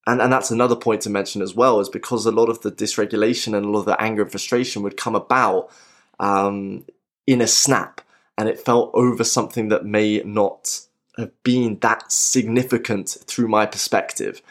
and, 0.05 0.21
and 0.21 0.31
that's 0.31 0.51
another 0.51 0.75
point 0.75 1.01
to 1.01 1.09
mention 1.09 1.41
as 1.41 1.53
well, 1.53 1.81
is 1.81 1.89
because 1.89 2.25
a 2.25 2.31
lot 2.31 2.47
of 2.47 2.61
the 2.61 2.71
dysregulation 2.71 3.55
and 3.55 3.65
a 3.65 3.69
lot 3.69 3.79
of 3.79 3.85
the 3.85 4.01
anger 4.01 4.21
and 4.21 4.31
frustration 4.31 4.81
would 4.83 4.95
come 4.95 5.15
about 5.15 5.69
um, 6.17 6.85
in 7.27 7.41
a 7.41 7.47
snap 7.47 7.99
and 8.37 8.47
it 8.47 8.59
felt 8.59 8.91
over 8.93 9.23
something 9.23 9.67
that 9.67 9.85
may 9.85 10.21
not 10.23 10.81
have 11.17 11.31
been 11.43 11.79
that 11.79 12.11
significant 12.11 13.17
through 13.25 13.49
my 13.49 13.65
perspective. 13.65 14.41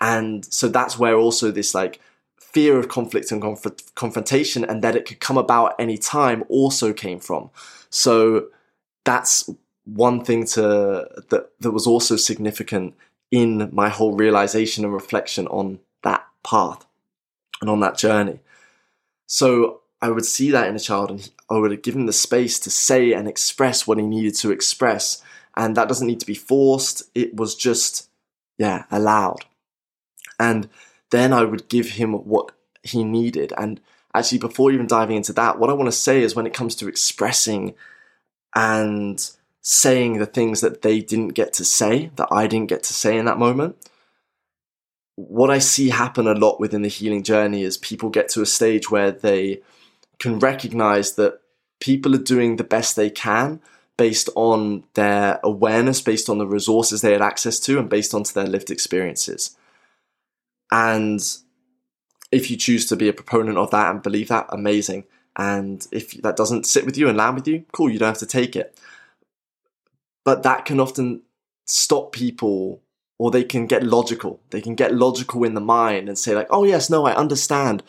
And 0.00 0.44
so 0.44 0.68
that's 0.68 0.98
where 0.98 1.14
also 1.14 1.50
this 1.50 1.74
like 1.74 2.00
fear 2.52 2.78
of 2.78 2.88
conflict 2.88 3.30
and 3.30 3.40
conf- 3.40 3.94
confrontation 3.94 4.64
and 4.64 4.82
that 4.82 4.96
it 4.96 5.06
could 5.06 5.20
come 5.20 5.38
about 5.38 5.74
any 5.78 5.96
time 5.96 6.44
also 6.48 6.92
came 6.92 7.20
from. 7.20 7.50
So 7.90 8.48
that's 9.04 9.48
one 9.84 10.24
thing 10.24 10.46
to 10.46 11.08
that 11.28 11.50
that 11.60 11.70
was 11.70 11.86
also 11.86 12.16
significant 12.16 12.94
in 13.30 13.70
my 13.72 13.88
whole 13.88 14.14
realization 14.14 14.84
and 14.84 14.92
reflection 14.92 15.46
on 15.48 15.78
that 16.02 16.26
path 16.42 16.84
and 17.60 17.70
on 17.70 17.80
that 17.80 17.96
journey. 17.96 18.40
So 19.26 19.80
I 20.02 20.10
would 20.10 20.24
see 20.24 20.50
that 20.50 20.68
inner 20.68 20.78
child 20.78 21.10
and 21.10 21.30
I 21.48 21.58
would 21.58 21.82
give 21.82 21.94
him 21.94 22.06
the 22.06 22.12
space 22.12 22.58
to 22.60 22.70
say 22.70 23.12
and 23.12 23.28
express 23.28 23.86
what 23.86 23.98
he 23.98 24.06
needed 24.06 24.34
to 24.36 24.50
express. 24.50 25.22
And 25.56 25.76
that 25.76 25.88
doesn't 25.88 26.06
need 26.06 26.20
to 26.20 26.26
be 26.26 26.34
forced. 26.34 27.02
It 27.14 27.36
was 27.36 27.54
just, 27.54 28.08
yeah, 28.58 28.84
allowed. 28.90 29.44
And 30.38 30.68
then 31.10 31.32
I 31.32 31.44
would 31.44 31.68
give 31.68 31.90
him 31.90 32.12
what 32.12 32.52
he 32.82 33.04
needed. 33.04 33.52
And 33.58 33.80
actually, 34.14 34.38
before 34.38 34.72
even 34.72 34.86
diving 34.86 35.16
into 35.16 35.32
that, 35.34 35.58
what 35.58 35.70
I 35.70 35.74
want 35.74 35.88
to 35.88 35.92
say 35.92 36.22
is 36.22 36.34
when 36.34 36.46
it 36.46 36.54
comes 36.54 36.74
to 36.76 36.88
expressing 36.88 37.74
and 38.54 39.30
saying 39.62 40.18
the 40.18 40.26
things 40.26 40.60
that 40.60 40.82
they 40.82 41.00
didn't 41.00 41.34
get 41.34 41.52
to 41.54 41.64
say, 41.64 42.10
that 42.16 42.28
I 42.30 42.46
didn't 42.46 42.68
get 42.68 42.82
to 42.84 42.94
say 42.94 43.18
in 43.18 43.26
that 43.26 43.38
moment, 43.38 43.76
what 45.16 45.50
I 45.50 45.58
see 45.58 45.90
happen 45.90 46.26
a 46.26 46.34
lot 46.34 46.60
within 46.60 46.82
the 46.82 46.88
healing 46.88 47.22
journey 47.22 47.62
is 47.62 47.76
people 47.76 48.08
get 48.08 48.28
to 48.30 48.42
a 48.42 48.46
stage 48.46 48.90
where 48.90 49.10
they 49.10 49.60
can 50.18 50.38
recognize 50.38 51.14
that 51.14 51.40
people 51.78 52.14
are 52.14 52.18
doing 52.18 52.56
the 52.56 52.64
best 52.64 52.96
they 52.96 53.10
can 53.10 53.60
based 53.96 54.30
on 54.34 54.84
their 54.94 55.38
awareness, 55.44 56.00
based 56.00 56.30
on 56.30 56.38
the 56.38 56.46
resources 56.46 57.02
they 57.02 57.12
had 57.12 57.20
access 57.20 57.60
to, 57.60 57.78
and 57.78 57.90
based 57.90 58.14
on 58.14 58.22
their 58.34 58.46
lived 58.46 58.70
experiences. 58.70 59.56
And 60.72 61.20
if 62.30 62.50
you 62.50 62.56
choose 62.56 62.86
to 62.86 62.96
be 62.96 63.08
a 63.08 63.12
proponent 63.12 63.58
of 63.58 63.70
that 63.70 63.90
and 63.90 64.02
believe 64.02 64.28
that, 64.28 64.46
amazing. 64.50 65.04
And 65.36 65.86
if 65.90 66.12
that 66.22 66.36
doesn't 66.36 66.66
sit 66.66 66.84
with 66.84 66.96
you 66.96 67.08
and 67.08 67.16
land 67.16 67.36
with 67.36 67.48
you, 67.48 67.64
cool, 67.72 67.90
you 67.90 67.98
don't 67.98 68.08
have 68.08 68.18
to 68.18 68.26
take 68.26 68.56
it. 68.56 68.78
But 70.24 70.42
that 70.42 70.64
can 70.64 70.80
often 70.80 71.22
stop 71.66 72.12
people, 72.12 72.82
or 73.18 73.30
they 73.30 73.44
can 73.44 73.66
get 73.66 73.82
logical. 73.82 74.40
They 74.50 74.60
can 74.60 74.74
get 74.74 74.94
logical 74.94 75.44
in 75.44 75.54
the 75.54 75.60
mind 75.60 76.08
and 76.08 76.18
say, 76.18 76.34
like, 76.34 76.48
oh, 76.50 76.64
yes, 76.64 76.90
no, 76.90 77.06
I 77.06 77.14
understand. 77.14 77.82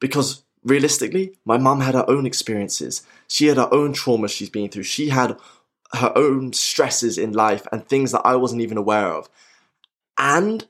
Because 0.00 0.44
realistically, 0.62 1.36
my 1.44 1.58
mum 1.58 1.80
had 1.80 1.94
her 1.94 2.08
own 2.08 2.26
experiences. 2.26 3.02
She 3.28 3.46
had 3.46 3.56
her 3.56 3.72
own 3.72 3.92
trauma 3.92 4.28
she's 4.28 4.50
been 4.50 4.68
through. 4.68 4.84
She 4.84 5.08
had 5.08 5.36
her 5.94 6.12
own 6.16 6.52
stresses 6.52 7.18
in 7.18 7.32
life 7.32 7.66
and 7.70 7.86
things 7.86 8.12
that 8.12 8.22
I 8.24 8.36
wasn't 8.36 8.62
even 8.62 8.76
aware 8.76 9.08
of. 9.08 9.28
And 10.18 10.66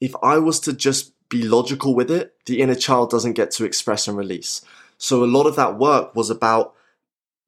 if 0.00 0.14
I 0.22 0.38
was 0.38 0.60
to 0.60 0.72
just 0.72 1.12
be 1.28 1.42
logical 1.42 1.94
with 1.94 2.10
it, 2.10 2.34
the 2.46 2.60
inner 2.60 2.74
child 2.74 3.10
doesn't 3.10 3.34
get 3.34 3.50
to 3.52 3.64
express 3.64 4.08
and 4.08 4.16
release. 4.16 4.62
So 4.96 5.22
a 5.22 5.26
lot 5.26 5.46
of 5.46 5.56
that 5.56 5.78
work 5.78 6.14
was 6.14 6.30
about, 6.30 6.74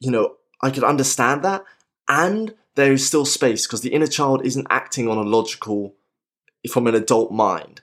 you 0.00 0.10
know, 0.10 0.36
I 0.62 0.70
could 0.70 0.84
understand 0.84 1.42
that 1.44 1.64
and 2.08 2.54
there 2.74 2.92
is 2.92 3.06
still 3.06 3.24
space 3.24 3.66
because 3.66 3.80
the 3.80 3.92
inner 3.92 4.06
child 4.06 4.44
isn't 4.44 4.66
acting 4.70 5.08
on 5.08 5.16
a 5.16 5.22
logical, 5.22 5.94
from 6.70 6.86
an 6.86 6.94
adult 6.94 7.32
mind. 7.32 7.80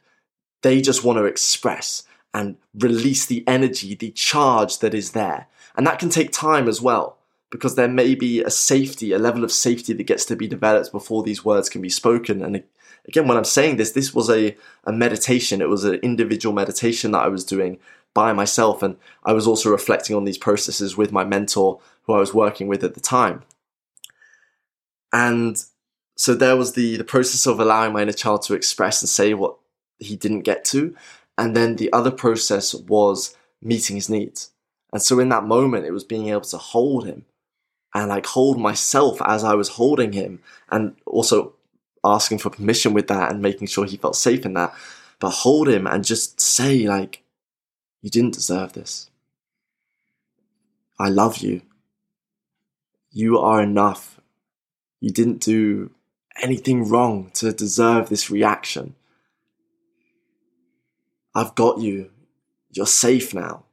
They 0.62 0.82
just 0.82 1.04
want 1.04 1.18
to 1.18 1.26
express 1.26 2.04
and 2.34 2.58
release 2.74 3.26
the 3.26 3.44
energy, 3.48 3.96
the 3.96 4.12
charge 4.12 4.80
that 4.80 4.94
is 4.94 5.12
there. 5.12 5.48
And 5.76 5.86
that 5.88 6.00
can 6.00 6.10
take 6.10 6.32
time 6.32 6.68
as 6.68 6.82
well, 6.82 7.18
because 7.52 7.76
there 7.76 7.88
may 7.88 8.16
be 8.16 8.44
a 8.44 8.50
safety, 8.50 9.12
a 9.12 9.20
level 9.20 9.44
of 9.44 9.52
safety 9.52 9.94
that 9.94 10.04
gets 10.04 10.26
to 10.26 10.36
be 10.36 10.48
developed 10.48 10.92
before 10.92 11.24
these 11.24 11.46
words 11.46 11.70
can 11.70 11.82
be 11.82 11.90
spoken. 11.90 12.42
And 12.42 12.64
again, 13.08 13.28
when 13.28 13.38
I'm 13.38 13.46
saying 13.46 13.78
this, 13.78 13.92
this 13.92 14.14
was 14.14 14.30
a, 14.30 14.56
a 14.84 14.92
meditation. 14.92 15.62
It 15.62 15.70
was 15.70 15.84
an 15.84 15.96
individual 15.96 16.54
meditation 16.54 17.12
that 17.12 17.24
I 17.24 17.28
was 17.28 17.46
doing 17.46 17.80
by 18.14 18.34
myself. 18.34 18.84
And 18.84 18.98
I 19.24 19.34
was 19.34 19.48
also 19.48 19.70
reflecting 19.70 20.16
on 20.16 20.26
these 20.26 20.38
processes 20.38 20.98
with 20.98 21.12
my 21.12 21.24
mentor 21.24 21.80
who 22.04 22.14
I 22.14 22.20
was 22.20 22.34
working 22.34 22.68
with 22.68 22.84
at 22.84 22.94
the 22.94 23.00
time. 23.00 23.44
And 25.14 25.64
so 26.16 26.34
there 26.34 26.58
was 26.58 26.74
the, 26.74 26.98
the 26.98 27.04
process 27.04 27.46
of 27.46 27.60
allowing 27.60 27.94
my 27.94 28.02
inner 28.02 28.12
child 28.12 28.42
to 28.44 28.56
express 28.56 29.02
and 29.02 29.10
say 29.10 29.34
what 29.34 29.58
he 30.00 30.16
didn't 30.16 30.42
get 30.42 30.66
to. 30.66 30.96
And 31.38 31.56
then 31.56 31.76
the 31.76 31.94
other 31.94 32.12
process 32.12 32.74
was 32.74 33.36
meeting 33.62 33.96
his 33.96 34.10
needs. 34.10 34.52
And 34.92 35.02
so 35.02 35.20
in 35.20 35.30
that 35.30 35.44
moment, 35.44 35.86
it 35.86 35.92
was 35.92 36.04
being 36.04 36.30
able 36.30 36.42
to 36.42 36.58
hold 36.58 37.06
him 37.06 37.26
and 37.94 38.10
like 38.10 38.26
hold 38.26 38.60
myself 38.60 39.22
as 39.22 39.44
I 39.44 39.54
was 39.54 39.70
holding 39.70 40.14
him 40.14 40.40
and 40.70 40.96
also 41.06 41.54
asking 42.04 42.40
for 42.40 42.50
permission 42.50 42.94
with 42.94 43.08
that 43.08 43.32
and 43.32 43.42
making 43.42 43.68
sure 43.68 43.86
he 43.86 43.98
felt 43.98 44.16
safe 44.16 44.46
in 44.46 44.54
that. 44.54 44.74
But 45.20 45.32
hold 45.32 45.68
him 45.68 45.88
and 45.88 46.06
just 46.06 46.40
say, 46.40 46.88
like, 46.88 47.24
you 48.02 48.10
didn't 48.10 48.36
deserve 48.36 48.74
this. 48.74 49.10
I 51.00 51.10
love 51.10 51.38
you. 51.38 51.62
You 53.12 53.40
are 53.40 53.62
enough. 53.62 54.20
You 55.00 55.12
didn't 55.12 55.42
do 55.42 55.92
anything 56.42 56.88
wrong 56.88 57.32
to 57.36 57.52
deserve 57.52 58.10
this 58.10 58.30
reaction. 58.30 58.96
I've 61.34 61.56
got 61.56 61.80
you. 61.80 62.12
You're 62.72 62.86
safe 62.86 63.34
now. 63.34 63.64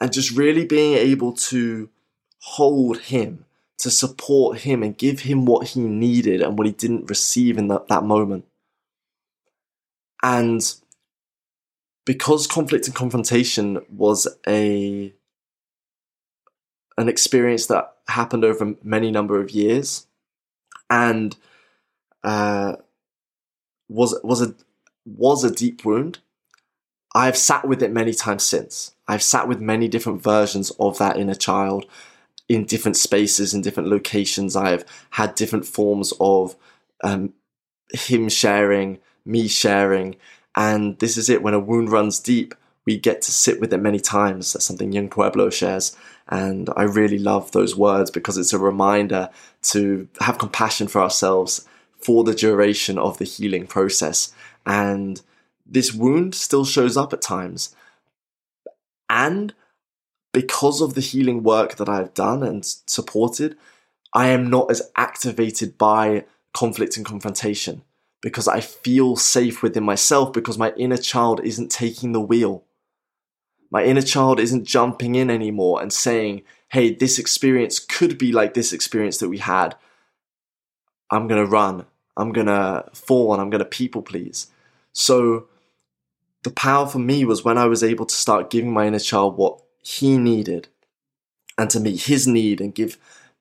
And 0.00 0.12
just 0.12 0.36
really 0.36 0.64
being 0.64 0.94
able 0.94 1.32
to 1.32 1.88
hold 2.40 2.98
him, 2.98 3.44
to 3.78 3.90
support 3.90 4.58
him 4.60 4.82
and 4.82 4.98
give 4.98 5.20
him 5.20 5.46
what 5.46 5.68
he 5.68 5.80
needed 5.80 6.42
and 6.42 6.58
what 6.58 6.66
he 6.66 6.72
didn't 6.72 7.08
receive 7.08 7.58
in 7.58 7.68
that, 7.68 7.88
that 7.88 8.04
moment. 8.04 8.44
And 10.22 10.62
because 12.04 12.46
conflict 12.46 12.86
and 12.86 12.94
confrontation 12.94 13.80
was 13.88 14.26
a 14.46 15.12
an 16.96 17.08
experience 17.08 17.66
that 17.66 17.94
happened 18.08 18.44
over 18.44 18.74
many 18.82 19.12
number 19.12 19.40
of 19.40 19.52
years 19.52 20.08
and 20.90 21.36
uh, 22.24 22.74
was 23.88 24.18
was 24.24 24.42
a 24.42 24.54
was 25.04 25.44
a 25.44 25.54
deep 25.54 25.84
wound 25.84 26.18
I've 27.14 27.36
sat 27.36 27.66
with 27.66 27.82
it 27.82 27.90
many 27.90 28.12
times 28.12 28.42
since. 28.42 28.92
I've 29.06 29.22
sat 29.22 29.48
with 29.48 29.60
many 29.60 29.88
different 29.88 30.22
versions 30.22 30.70
of 30.78 30.98
that 30.98 31.16
inner 31.16 31.34
child 31.34 31.86
in 32.48 32.64
different 32.64 32.96
spaces, 32.96 33.52
in 33.52 33.60
different 33.60 33.88
locations. 33.88 34.56
I've 34.56 34.84
had 35.10 35.34
different 35.34 35.66
forms 35.66 36.12
of 36.18 36.56
um, 37.04 37.34
him 37.92 38.28
sharing, 38.28 38.98
me 39.24 39.48
sharing. 39.48 40.16
And 40.56 40.98
this 40.98 41.16
is 41.16 41.28
it. 41.28 41.42
When 41.42 41.54
a 41.54 41.60
wound 41.60 41.90
runs 41.92 42.18
deep, 42.18 42.54
we 42.86 42.98
get 42.98 43.20
to 43.22 43.32
sit 43.32 43.60
with 43.60 43.72
it 43.72 43.78
many 43.78 44.00
times. 44.00 44.52
That's 44.52 44.64
something 44.64 44.92
Yung 44.92 45.10
Pueblo 45.10 45.50
shares. 45.50 45.94
And 46.28 46.70
I 46.76 46.84
really 46.84 47.18
love 47.18 47.52
those 47.52 47.76
words 47.76 48.10
because 48.10 48.38
it's 48.38 48.52
a 48.52 48.58
reminder 48.58 49.28
to 49.62 50.08
have 50.20 50.38
compassion 50.38 50.88
for 50.88 51.02
ourselves 51.02 51.66
for 51.98 52.24
the 52.24 52.34
duration 52.34 52.98
of 52.98 53.18
the 53.18 53.24
healing 53.24 53.66
process. 53.66 54.32
And 54.64 55.20
this 55.66 55.92
wound 55.92 56.34
still 56.34 56.64
shows 56.64 56.96
up 56.96 57.12
at 57.12 57.20
times. 57.20 57.74
And 59.10 59.54
because 60.38 60.80
of 60.80 60.94
the 60.94 61.00
healing 61.00 61.42
work 61.42 61.74
that 61.74 61.88
I've 61.88 62.14
done 62.14 62.44
and 62.44 62.64
supported, 62.64 63.56
I 64.12 64.28
am 64.28 64.48
not 64.48 64.70
as 64.70 64.88
activated 64.94 65.76
by 65.76 66.26
conflict 66.54 66.96
and 66.96 67.04
confrontation 67.04 67.82
because 68.20 68.46
I 68.46 68.60
feel 68.60 69.16
safe 69.16 69.64
within 69.64 69.82
myself 69.82 70.32
because 70.32 70.56
my 70.56 70.70
inner 70.76 70.96
child 70.96 71.40
isn't 71.42 71.72
taking 71.72 72.12
the 72.12 72.20
wheel. 72.20 72.62
My 73.68 73.82
inner 73.82 74.00
child 74.00 74.38
isn't 74.38 74.64
jumping 74.64 75.16
in 75.16 75.28
anymore 75.28 75.82
and 75.82 75.92
saying, 75.92 76.42
hey, 76.68 76.94
this 76.94 77.18
experience 77.18 77.80
could 77.80 78.16
be 78.16 78.30
like 78.30 78.54
this 78.54 78.72
experience 78.72 79.18
that 79.18 79.28
we 79.28 79.38
had. 79.38 79.74
I'm 81.10 81.26
going 81.26 81.44
to 81.44 81.50
run. 81.50 81.84
I'm 82.16 82.32
going 82.32 82.46
to 82.46 82.84
fawn 82.94 83.34
and 83.34 83.42
I'm 83.42 83.50
going 83.50 83.58
to 83.58 83.64
people 83.64 84.02
please. 84.02 84.46
So 84.92 85.48
the 86.44 86.50
power 86.50 86.86
for 86.86 87.00
me 87.00 87.24
was 87.24 87.44
when 87.44 87.58
I 87.58 87.66
was 87.66 87.82
able 87.82 88.06
to 88.06 88.14
start 88.14 88.50
giving 88.50 88.72
my 88.72 88.86
inner 88.86 89.00
child 89.00 89.36
what 89.36 89.64
he 89.88 90.18
needed 90.18 90.68
and 91.56 91.70
to 91.70 91.80
meet 91.80 92.02
his 92.02 92.26
need 92.26 92.60
and 92.60 92.74
give 92.74 92.98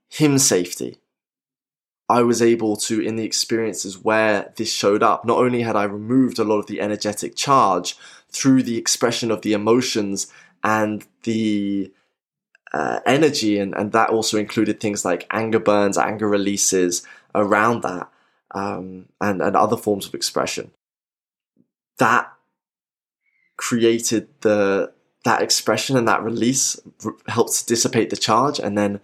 him 0.07 0.37
safety. 0.37 0.97
I 2.07 2.21
was 2.21 2.41
able 2.41 2.77
to, 2.77 3.01
in 3.01 3.17
the 3.17 3.25
experiences 3.25 4.01
where 4.01 4.53
this 4.55 4.71
showed 4.71 5.03
up, 5.03 5.25
not 5.25 5.39
only 5.39 5.61
had 5.61 5.75
I 5.75 5.83
removed 5.83 6.39
a 6.39 6.45
lot 6.45 6.59
of 6.59 6.67
the 6.67 6.79
energetic 6.79 7.35
charge 7.35 7.97
through 8.31 8.63
the 8.63 8.77
expression 8.77 9.29
of 9.29 9.41
the 9.41 9.51
emotions 9.51 10.31
and 10.63 11.05
the 11.23 11.91
uh, 12.73 13.01
energy, 13.05 13.59
and, 13.59 13.75
and 13.75 13.91
that 13.91 14.09
also 14.09 14.37
included 14.37 14.79
things 14.79 15.03
like 15.03 15.27
anger 15.31 15.59
burns, 15.59 15.97
anger 15.97 16.29
releases 16.29 17.05
around 17.35 17.83
that, 17.83 18.09
um, 18.51 19.07
and, 19.19 19.41
and 19.41 19.57
other 19.57 19.77
forms 19.77 20.07
of 20.07 20.13
expression. 20.13 20.71
That 21.97 22.31
created 23.57 24.29
the 24.41 24.93
that 25.27 25.41
expression 25.41 25.97
and 25.97 26.07
that 26.07 26.23
release 26.23 26.79
r- 27.05 27.13
helped 27.27 27.67
dissipate 27.67 28.09
the 28.09 28.17
charge 28.17 28.59
and 28.59 28.77
then 28.77 28.99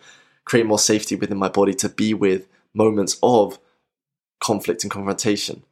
create 0.46 0.66
more 0.66 0.80
safety 0.80 1.16
within 1.16 1.38
my 1.38 1.50
body 1.50 1.74
to 1.74 1.90
be 1.90 2.14
with 2.14 2.48
moments 2.74 3.18
of 3.22 3.60
conflict 4.42 4.84
and 4.84 4.92
confrontation. 4.92 5.64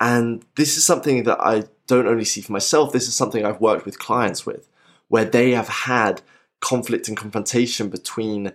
And 0.00 0.44
this 0.56 0.76
is 0.76 0.84
something 0.84 1.24
that 1.24 1.40
I 1.40 1.64
don't 1.86 2.06
only 2.06 2.24
see 2.24 2.40
for 2.40 2.52
myself, 2.52 2.92
this 2.92 3.08
is 3.08 3.14
something 3.14 3.44
I've 3.44 3.60
worked 3.60 3.84
with 3.84 3.98
clients 3.98 4.44
with, 4.44 4.68
where 5.08 5.24
they 5.24 5.52
have 5.52 5.68
had 5.68 6.22
conflict 6.60 7.08
and 7.08 7.16
confrontation 7.16 7.88
between, 7.88 8.52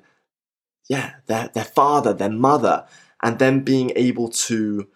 yeah, 0.89 1.15
their, 1.27 1.49
their 1.53 1.65
father, 1.65 2.13
their 2.13 2.29
mother, 2.29 2.85
and 3.21 3.39
them 3.39 3.61
being 3.61 3.91
able 3.95 4.29
to 4.29 4.87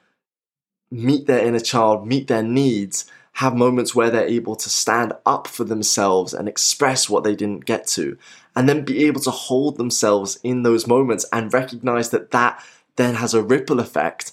meet 0.90 1.28
their 1.28 1.46
inner 1.46 1.60
child, 1.60 2.08
meet 2.08 2.28
their 2.28 2.44
needs, 2.44 3.10
have 3.34 3.56
moments 3.56 3.96
where 3.96 4.10
they're 4.10 4.28
able 4.28 4.56
to 4.56 4.70
stand 4.70 5.14
up 5.26 5.48
for 5.48 5.64
themselves 5.64 6.34
and 6.34 6.48
express 6.48 7.10
what 7.10 7.24
they 7.24 7.36
didn't 7.36 7.66
get 7.66 7.88
to, 7.88 8.18
and 8.56 8.70
then 8.70 8.86
be 8.86 9.06
able 9.06 9.22
to 9.22 9.32
hold 9.32 9.78
themselves 9.78 10.40
in 10.44 10.64
those 10.64 10.88
moments 10.88 11.26
and 11.34 11.54
recognize 11.54 12.10
that 12.10 12.32
that 12.32 12.64
then 12.96 13.16
has 13.16 13.34
a 13.34 13.44
ripple 13.44 13.80
effect 13.80 14.32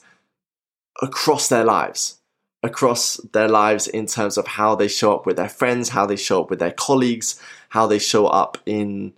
across 1.02 1.49
their 1.49 1.64
lives 1.64 2.21
across 2.62 3.16
their 3.33 3.49
lives 3.49 3.87
in 3.88 4.07
terms 4.07 4.37
of 4.37 4.47
how 4.47 4.75
they 4.75 4.88
show 4.88 5.14
up 5.14 5.26
with 5.26 5.37
their 5.37 5.49
friends, 5.49 5.90
how 5.90 6.07
they 6.07 6.16
show 6.16 6.42
up 6.42 6.50
with 6.50 6.59
their 6.59 6.73
colleagues, 6.73 7.40
how 7.71 7.87
they 7.87 7.99
show 7.99 8.26
up 8.26 8.59
in 8.66 9.12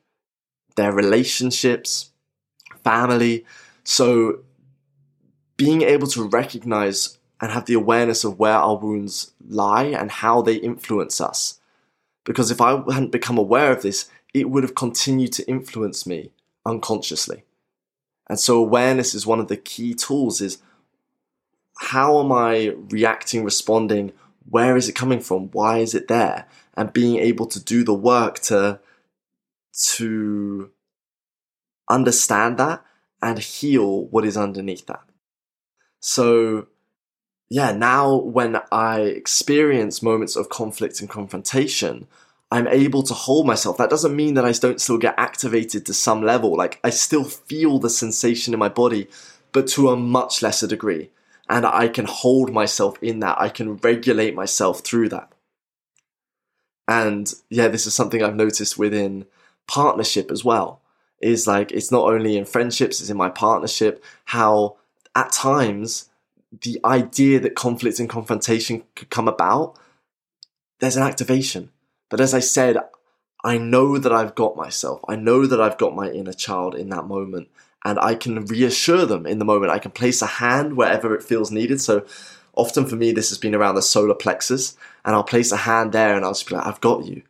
their 0.77 0.93
relationships, 0.93 2.11
family. 2.85 3.45
So, 3.85 4.41
being 5.57 5.83
able 5.83 6.07
to 6.09 6.29
recognize 6.29 7.19
and 7.43 7.51
have 7.51 7.67
the 7.67 7.75
awareness 7.75 8.23
of 8.23 8.39
where 8.39 8.55
our 8.55 8.77
wounds 8.77 9.33
lie 9.47 9.87
and 9.87 10.13
how 10.13 10.41
they 10.41 10.55
influence 10.55 11.21
us. 11.21 11.59
Because 12.25 12.53
if 12.53 12.61
I 12.61 12.81
hadn't 12.93 13.11
become 13.11 13.37
aware 13.37 13.73
of 13.73 13.83
this, 13.83 14.09
it 14.33 14.49
would 14.49 14.63
have 14.63 14.77
continued 14.77 15.33
to 15.33 15.49
influence 15.49 16.07
me 16.07 16.31
unconsciously. 16.65 17.43
And 18.29 18.39
so 18.39 18.59
awareness 18.59 19.13
is 19.13 19.27
one 19.27 19.41
of 19.41 19.49
the 19.49 19.57
key 19.57 19.93
tools 19.93 20.41
is 20.41 20.59
how 21.79 22.21
am 22.21 22.31
I 22.31 22.77
reacting, 22.91 23.43
responding? 23.43 24.13
Where 24.49 24.77
is 24.77 24.89
it 24.89 24.95
coming 24.95 25.21
from? 25.21 25.51
Why 25.51 25.79
is 25.79 25.97
it 25.97 26.07
there? 26.07 26.47
And 26.75 26.93
being 26.93 27.19
able 27.19 27.47
to 27.47 27.59
do 27.63 27.83
the 27.83 27.93
work 27.93 28.39
to, 28.41 28.79
to 29.97 30.71
understand 31.91 32.59
that 32.59 32.85
and 33.21 33.41
heal 33.41 34.05
what 34.07 34.25
is 34.25 34.37
underneath 34.37 34.87
that. 34.87 35.03
So, 35.99 36.69
yeah, 37.53 37.71
now 37.71 38.15
when 38.15 38.63
I 38.73 39.01
experience 39.01 40.03
moments 40.03 40.37
of 40.37 40.49
conflict 40.49 41.01
and 41.01 41.11
confrontation, 41.11 42.07
I'm 42.51 42.67
able 42.67 43.03
to 43.03 43.13
hold 43.13 43.47
myself. 43.47 43.77
That 43.77 43.91
doesn't 43.91 44.17
mean 44.17 44.33
that 44.35 44.47
I 44.47 44.53
don't 44.53 44.81
still 44.81 44.97
get 44.97 45.15
activated 45.19 45.85
to 45.85 45.93
some 45.93 46.23
level. 46.23 46.57
Like 46.57 46.81
I 46.83 46.89
still 46.89 47.25
feel 47.25 47.79
the 47.79 47.91
sensation 47.91 48.55
in 48.55 48.59
my 48.59 48.71
body, 48.71 49.07
but 49.53 49.67
to 49.69 49.91
a 49.91 49.97
much 49.99 50.41
lesser 50.41 50.67
degree. 50.67 51.11
And 51.47 51.67
I 51.67 51.89
can 51.89 52.07
hold 52.07 52.55
myself 52.55 52.97
in 53.03 53.19
that. 53.21 53.39
I 53.39 53.51
can 53.51 53.77
regulate 53.77 54.35
myself 54.35 54.81
through 54.81 55.11
that. 55.11 55.31
And 56.89 57.31
yeah, 57.51 57.69
this 57.69 57.87
is 57.87 57.93
something 57.93 58.23
I've 58.23 58.35
noticed 58.35 58.79
within 58.79 59.27
partnership 59.67 60.31
as 60.31 60.43
well. 60.43 60.81
Is 61.21 61.47
like 61.47 61.71
it's 61.71 61.93
not 61.93 62.05
only 62.05 62.39
in 62.39 62.47
friendships, 62.47 63.03
it's 63.03 63.11
in 63.11 63.19
my 63.19 63.29
partnership, 63.29 64.03
how 64.25 64.77
at 65.15 65.33
times 65.33 66.09
the 66.61 66.81
idea 66.85 67.41
that 67.41 67.55
conflict 67.55 67.99
and 67.99 68.09
confrontation 68.09 68.85
could 68.95 69.11
come 69.11 69.29
about, 69.29 69.77
there's 70.81 70.97
an 70.97 71.03
activation 71.03 71.71
but 72.13 72.21
as 72.21 72.35
I 72.35 72.41
said, 72.41 72.77
I 73.43 73.57
know 73.57 73.97
that 73.97 74.13
I've 74.13 74.35
got 74.35 74.55
myself. 74.55 75.01
I 75.09 75.17
know 75.17 75.47
that 75.47 75.63
I've 75.63 75.79
got 75.79 75.97
my 75.97 76.11
inner 76.11 76.35
child 76.35 76.75
in 76.75 76.91
that 76.91 77.07
moment. 77.07 77.49
And 77.87 77.99
I 77.99 78.17
can 78.17 78.45
reassure 78.45 79.07
them 79.07 79.25
in 79.25 79.39
the 79.39 79.47
moment. 79.47 79.73
I 79.73 79.79
can 79.79 79.93
place 79.93 80.21
a 80.21 80.27
hand 80.27 80.77
wherever 80.77 81.15
it 81.15 81.23
feels 81.23 81.51
needed. 81.51 81.81
So 81.81 82.05
often 82.55 82.85
for 82.85 82.97
me, 82.97 83.13
this 83.13 83.31
has 83.31 83.39
been 83.39 83.55
around 83.55 83.77
the 83.77 83.83
solar 83.83 84.15
plexus. 84.15 84.77
And 85.07 85.15
I'll 85.17 85.25
place 85.25 85.53
a 85.53 85.57
hand 85.57 85.93
there 85.93 86.15
and 86.15 86.23
I'll 86.23 86.33
just 86.33 86.47
be 86.47 86.55
like, 86.55 86.67
I've 86.67 86.83
got 86.83 87.07
you. 87.07 87.23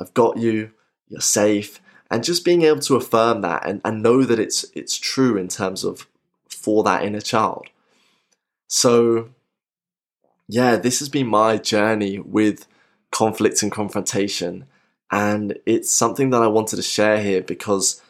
I've 0.00 0.14
got 0.14 0.38
you. 0.38 0.70
You're 1.08 1.20
safe. 1.20 1.82
And 2.10 2.24
just 2.24 2.46
being 2.46 2.62
able 2.62 2.80
to 2.80 2.96
affirm 2.96 3.42
that 3.42 3.66
and, 3.66 3.82
and 3.84 4.02
know 4.02 4.24
that 4.24 4.38
it's 4.38 4.64
it's 4.74 4.96
true 4.96 5.36
in 5.36 5.48
terms 5.48 5.84
of 5.84 6.08
for 6.48 6.82
that 6.84 7.04
inner 7.04 7.20
child. 7.20 7.66
So 8.70 9.30
yeah, 10.48 10.76
this 10.76 11.00
has 11.00 11.08
been 11.08 11.26
my 11.26 11.58
journey 11.58 12.18
with 12.18 12.66
conflict 13.10 13.62
and 13.62 13.70
confrontation. 13.70 14.66
And 15.10 15.58
it's 15.66 15.90
something 15.90 16.30
that 16.30 16.42
I 16.42 16.46
wanted 16.46 16.76
to 16.76 16.82
share 16.82 17.20
here 17.20 17.42
because 17.42 18.00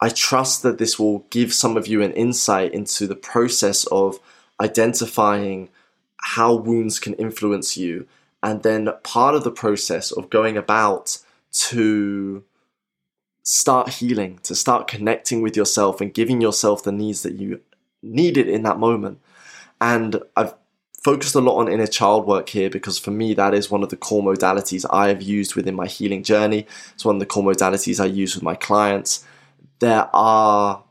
I 0.00 0.08
trust 0.08 0.62
that 0.62 0.78
this 0.78 0.98
will 0.98 1.26
give 1.30 1.52
some 1.52 1.76
of 1.76 1.88
you 1.88 2.00
an 2.00 2.12
insight 2.12 2.72
into 2.72 3.08
the 3.08 3.16
process 3.16 3.84
of 3.86 4.20
identifying 4.60 5.68
how 6.20 6.54
wounds 6.54 7.00
can 7.00 7.14
influence 7.14 7.76
you. 7.76 8.06
And 8.40 8.62
then 8.62 8.88
part 9.02 9.34
of 9.34 9.42
the 9.42 9.50
process 9.50 10.12
of 10.12 10.30
going 10.30 10.56
about 10.56 11.18
to 11.70 12.44
start 13.42 13.88
healing, 13.94 14.38
to 14.44 14.54
start 14.54 14.86
connecting 14.86 15.42
with 15.42 15.56
yourself 15.56 16.00
and 16.00 16.14
giving 16.14 16.40
yourself 16.40 16.84
the 16.84 16.92
needs 16.92 17.22
that 17.24 17.34
you 17.34 17.60
needed 18.02 18.48
in 18.48 18.62
that 18.62 18.78
moment. 18.78 19.20
And 19.80 20.20
I've 20.36 20.54
focused 21.02 21.34
a 21.34 21.40
lot 21.40 21.58
on 21.58 21.72
inner 21.72 21.86
child 21.86 22.26
work 22.26 22.48
here 22.48 22.68
because 22.68 22.98
for 22.98 23.10
me 23.10 23.32
that 23.34 23.54
is 23.54 23.70
one 23.70 23.82
of 23.82 23.88
the 23.88 23.96
core 23.96 24.22
modalities 24.22 24.84
I 24.90 25.08
have 25.08 25.22
used 25.22 25.54
within 25.54 25.74
my 25.74 25.86
healing 25.86 26.22
journey. 26.22 26.66
It's 26.94 27.04
one 27.04 27.16
of 27.16 27.20
the 27.20 27.26
core 27.26 27.44
modalities 27.44 28.00
I 28.00 28.06
use 28.06 28.34
with 28.34 28.42
my 28.42 28.54
clients. 28.54 29.24
There 29.78 30.08
are 30.12 30.82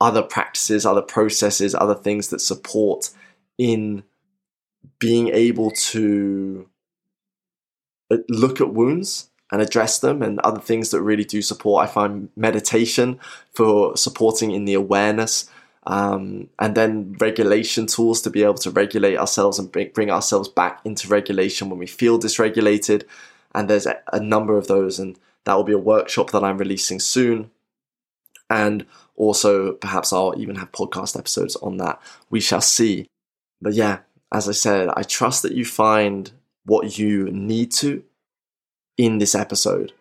other 0.00 0.22
practices, 0.22 0.86
other 0.86 1.02
processes, 1.02 1.74
other 1.74 1.94
things 1.94 2.28
that 2.28 2.40
support 2.40 3.10
in 3.58 4.04
being 4.98 5.28
able 5.28 5.70
to 5.72 6.68
uh, 8.10 8.18
look 8.28 8.60
at 8.60 8.72
wounds 8.72 9.30
and 9.52 9.60
address 9.60 9.98
them 9.98 10.22
and 10.22 10.38
other 10.40 10.60
things 10.60 10.90
that 10.90 11.02
really 11.02 11.24
do 11.24 11.42
support. 11.42 11.84
I 11.84 11.92
find 11.92 12.28
meditation 12.36 13.18
for 13.52 13.96
supporting 13.96 14.52
in 14.52 14.64
the 14.64 14.74
awareness 14.74 15.50
um, 15.84 16.48
and 16.58 16.74
then 16.74 17.16
regulation 17.20 17.86
tools 17.86 18.20
to 18.22 18.30
be 18.30 18.42
able 18.42 18.54
to 18.54 18.70
regulate 18.70 19.16
ourselves 19.16 19.58
and 19.58 19.72
bring, 19.72 20.10
ourselves 20.10 20.48
back 20.48 20.80
into 20.84 21.08
regulation 21.08 21.70
when 21.70 21.78
we 21.78 21.86
feel 21.86 22.18
dysregulated. 22.18 23.04
And 23.54 23.68
there's 23.68 23.86
a, 23.86 24.00
a 24.12 24.20
number 24.20 24.56
of 24.56 24.66
those, 24.66 24.98
and 24.98 25.18
that 25.44 25.54
will 25.54 25.64
be 25.64 25.72
a 25.72 25.78
workshop 25.78 26.30
that 26.30 26.44
I'm 26.44 26.58
releasing 26.58 27.00
soon. 27.00 27.50
And 28.48 28.84
also, 29.16 29.72
perhaps 29.72 30.12
I'll 30.12 30.34
even 30.36 30.56
have 30.56 30.72
podcast 30.72 31.18
episodes 31.18 31.56
on 31.56 31.78
that. 31.78 32.00
We 32.28 32.40
shall 32.40 32.60
see. 32.60 33.08
But 33.60 33.74
yeah, 33.74 34.00
as 34.32 34.48
I 34.48 34.52
said, 34.52 34.88
I 34.94 35.02
trust 35.02 35.42
that 35.42 35.52
you 35.52 35.64
find 35.64 36.30
what 36.64 36.98
you 36.98 37.30
need 37.30 37.72
to 37.72 38.02
in 38.96 39.18
this 39.18 39.34
episode. 39.34 39.92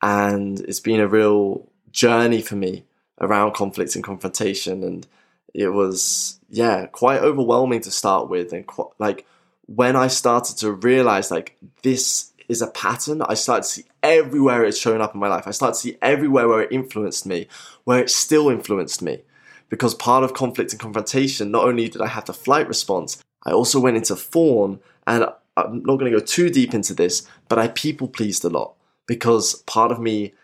And 0.00 0.60
it's 0.60 0.80
been 0.80 1.00
a 1.00 1.08
real 1.08 1.68
journey 1.90 2.40
for 2.40 2.56
me 2.56 2.84
around 3.20 3.54
conflict 3.54 3.94
and 3.94 4.04
confrontation 4.04 4.82
and 4.84 5.06
it 5.54 5.68
was 5.68 6.40
yeah 6.48 6.86
quite 6.86 7.20
overwhelming 7.20 7.80
to 7.80 7.90
start 7.90 8.28
with 8.28 8.52
and 8.52 8.66
quite, 8.66 8.88
like 8.98 9.26
when 9.66 9.96
i 9.96 10.06
started 10.06 10.56
to 10.56 10.72
realize 10.72 11.30
like 11.30 11.56
this 11.82 12.32
is 12.48 12.62
a 12.62 12.66
pattern 12.68 13.22
i 13.22 13.34
started 13.34 13.62
to 13.62 13.68
see 13.68 13.84
everywhere 14.02 14.64
it's 14.64 14.78
shown 14.78 15.00
up 15.00 15.14
in 15.14 15.20
my 15.20 15.28
life. 15.28 15.46
I 15.46 15.50
started 15.50 15.74
to 15.74 15.80
see 15.80 15.98
everywhere 16.00 16.48
where 16.48 16.62
it 16.62 16.72
influenced 16.72 17.26
me 17.26 17.48
where 17.84 18.00
it 18.00 18.10
still 18.10 18.48
influenced 18.48 19.02
me. 19.02 19.22
Because 19.68 19.94
part 19.94 20.24
of 20.24 20.34
conflict 20.34 20.72
and 20.72 20.80
confrontation 20.80 21.50
not 21.50 21.64
only 21.64 21.88
did 21.88 22.00
i 22.00 22.06
have 22.06 22.24
the 22.24 22.32
flight 22.32 22.68
response 22.68 23.22
i 23.44 23.50
also 23.52 23.80
went 23.80 23.96
into 23.96 24.16
fawn 24.16 24.80
and 25.06 25.26
i'm 25.56 25.82
not 25.82 25.98
going 25.98 26.10
to 26.10 26.18
go 26.18 26.24
too 26.24 26.48
deep 26.48 26.72
into 26.72 26.94
this 26.94 27.26
but 27.48 27.58
i 27.58 27.68
people 27.68 28.08
pleased 28.08 28.44
a 28.44 28.48
lot. 28.48 28.74
Because 29.06 29.62
part 29.62 29.90
of 29.90 30.00
me 30.00 30.34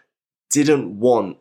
didn't 0.51 0.99
want 0.99 1.39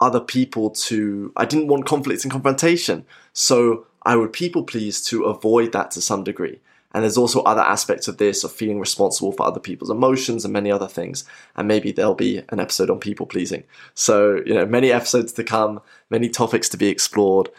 other 0.00 0.20
people 0.20 0.70
to, 0.70 1.32
I 1.36 1.44
didn't 1.44 1.68
want 1.68 1.86
conflict 1.86 2.24
and 2.24 2.32
confrontation. 2.32 3.04
So 3.32 3.86
I 4.02 4.16
would 4.16 4.32
people 4.32 4.62
please 4.62 5.02
to 5.06 5.24
avoid 5.24 5.72
that 5.72 5.90
to 5.92 6.00
some 6.00 6.24
degree. 6.24 6.60
And 6.92 7.02
there's 7.02 7.18
also 7.18 7.42
other 7.42 7.60
aspects 7.60 8.08
of 8.08 8.16
this 8.16 8.44
of 8.44 8.52
feeling 8.52 8.80
responsible 8.80 9.32
for 9.32 9.46
other 9.46 9.60
people's 9.60 9.90
emotions 9.90 10.44
and 10.44 10.52
many 10.52 10.70
other 10.70 10.88
things. 10.88 11.24
And 11.54 11.68
maybe 11.68 11.92
there'll 11.92 12.14
be 12.14 12.42
an 12.48 12.60
episode 12.60 12.90
on 12.90 12.98
people 12.98 13.26
pleasing. 13.26 13.64
So, 13.94 14.40
you 14.46 14.54
know, 14.54 14.64
many 14.64 14.90
episodes 14.90 15.32
to 15.34 15.44
come, 15.44 15.82
many 16.08 16.30
topics 16.30 16.68
to 16.70 16.78
be 16.78 16.88
explored. 16.88 17.50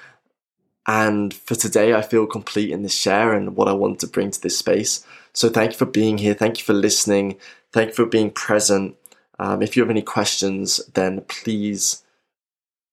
And 0.88 1.32
for 1.32 1.54
today, 1.54 1.94
I 1.94 2.02
feel 2.02 2.26
complete 2.26 2.72
in 2.72 2.82
this 2.82 2.96
share 2.96 3.34
and 3.34 3.56
what 3.56 3.68
I 3.68 3.74
wanted 3.74 4.00
to 4.00 4.08
bring 4.08 4.32
to 4.32 4.42
this 4.42 4.58
space. 4.58 5.06
So 5.34 5.50
thank 5.50 5.74
you 5.74 5.78
for 5.78 5.86
being 5.86 6.18
here. 6.18 6.34
Thank 6.34 6.58
you 6.58 6.66
for 6.66 6.74
listening. 6.74 7.38
Thank 7.72 7.90
you 7.90 7.96
for 7.96 8.06
being 8.08 8.32
present. 8.32 8.96
Um, 9.38 9.62
if 9.62 9.78
you 9.78 9.84
have 9.84 9.92
any 9.92 10.02
questions, 10.02 10.82
then 10.96 11.22
please 11.28 12.04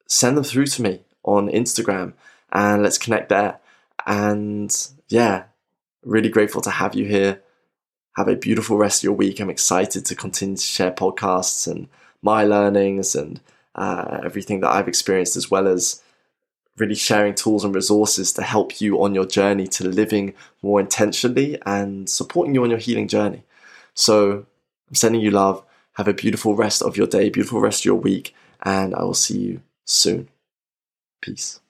send 0.06 0.36
them 0.36 0.44
through 0.44 0.66
to 0.66 0.82
me 0.82 1.00
on 1.24 1.48
Instagram 1.48 2.12
and 2.52 2.82
let's 2.82 2.98
connect 2.98 3.28
there. 3.28 3.58
And 4.06 4.74
yeah, 5.08 5.44
really 6.04 6.28
grateful 6.28 6.62
to 6.62 6.70
have 6.70 6.94
you 6.94 7.04
here. 7.04 7.42
Have 8.16 8.28
a 8.28 8.36
beautiful 8.36 8.78
rest 8.78 9.00
of 9.00 9.04
your 9.04 9.12
week. 9.12 9.40
I'm 9.40 9.50
excited 9.50 10.06
to 10.06 10.14
continue 10.14 10.56
to 10.56 10.62
share 10.62 10.92
podcasts 10.92 11.70
and 11.70 11.88
my 12.22 12.44
learnings 12.44 13.14
and 13.14 13.40
uh, 13.74 14.20
everything 14.24 14.60
that 14.60 14.70
I've 14.70 14.88
experienced, 14.88 15.36
as 15.36 15.50
well 15.50 15.68
as 15.68 16.02
really 16.78 16.94
sharing 16.94 17.34
tools 17.34 17.64
and 17.64 17.74
resources 17.74 18.32
to 18.34 18.42
help 18.42 18.80
you 18.80 19.02
on 19.02 19.14
your 19.14 19.26
journey 19.26 19.66
to 19.66 19.88
living 19.88 20.34
more 20.62 20.80
intentionally 20.80 21.58
and 21.66 22.08
supporting 22.08 22.54
you 22.54 22.62
on 22.62 22.70
your 22.70 22.78
healing 22.78 23.08
journey. 23.08 23.42
So 23.94 24.46
I'm 24.88 24.94
sending 24.94 25.20
you 25.20 25.30
love. 25.30 25.62
Have 25.94 26.08
a 26.08 26.14
beautiful 26.14 26.54
rest 26.54 26.82
of 26.82 26.96
your 26.96 27.06
day, 27.06 27.30
beautiful 27.30 27.60
rest 27.60 27.80
of 27.80 27.86
your 27.86 27.94
week, 27.94 28.34
and 28.62 28.94
I 28.94 29.02
will 29.02 29.14
see 29.14 29.38
you 29.38 29.62
soon. 29.86 30.28
Peace. 31.22 31.60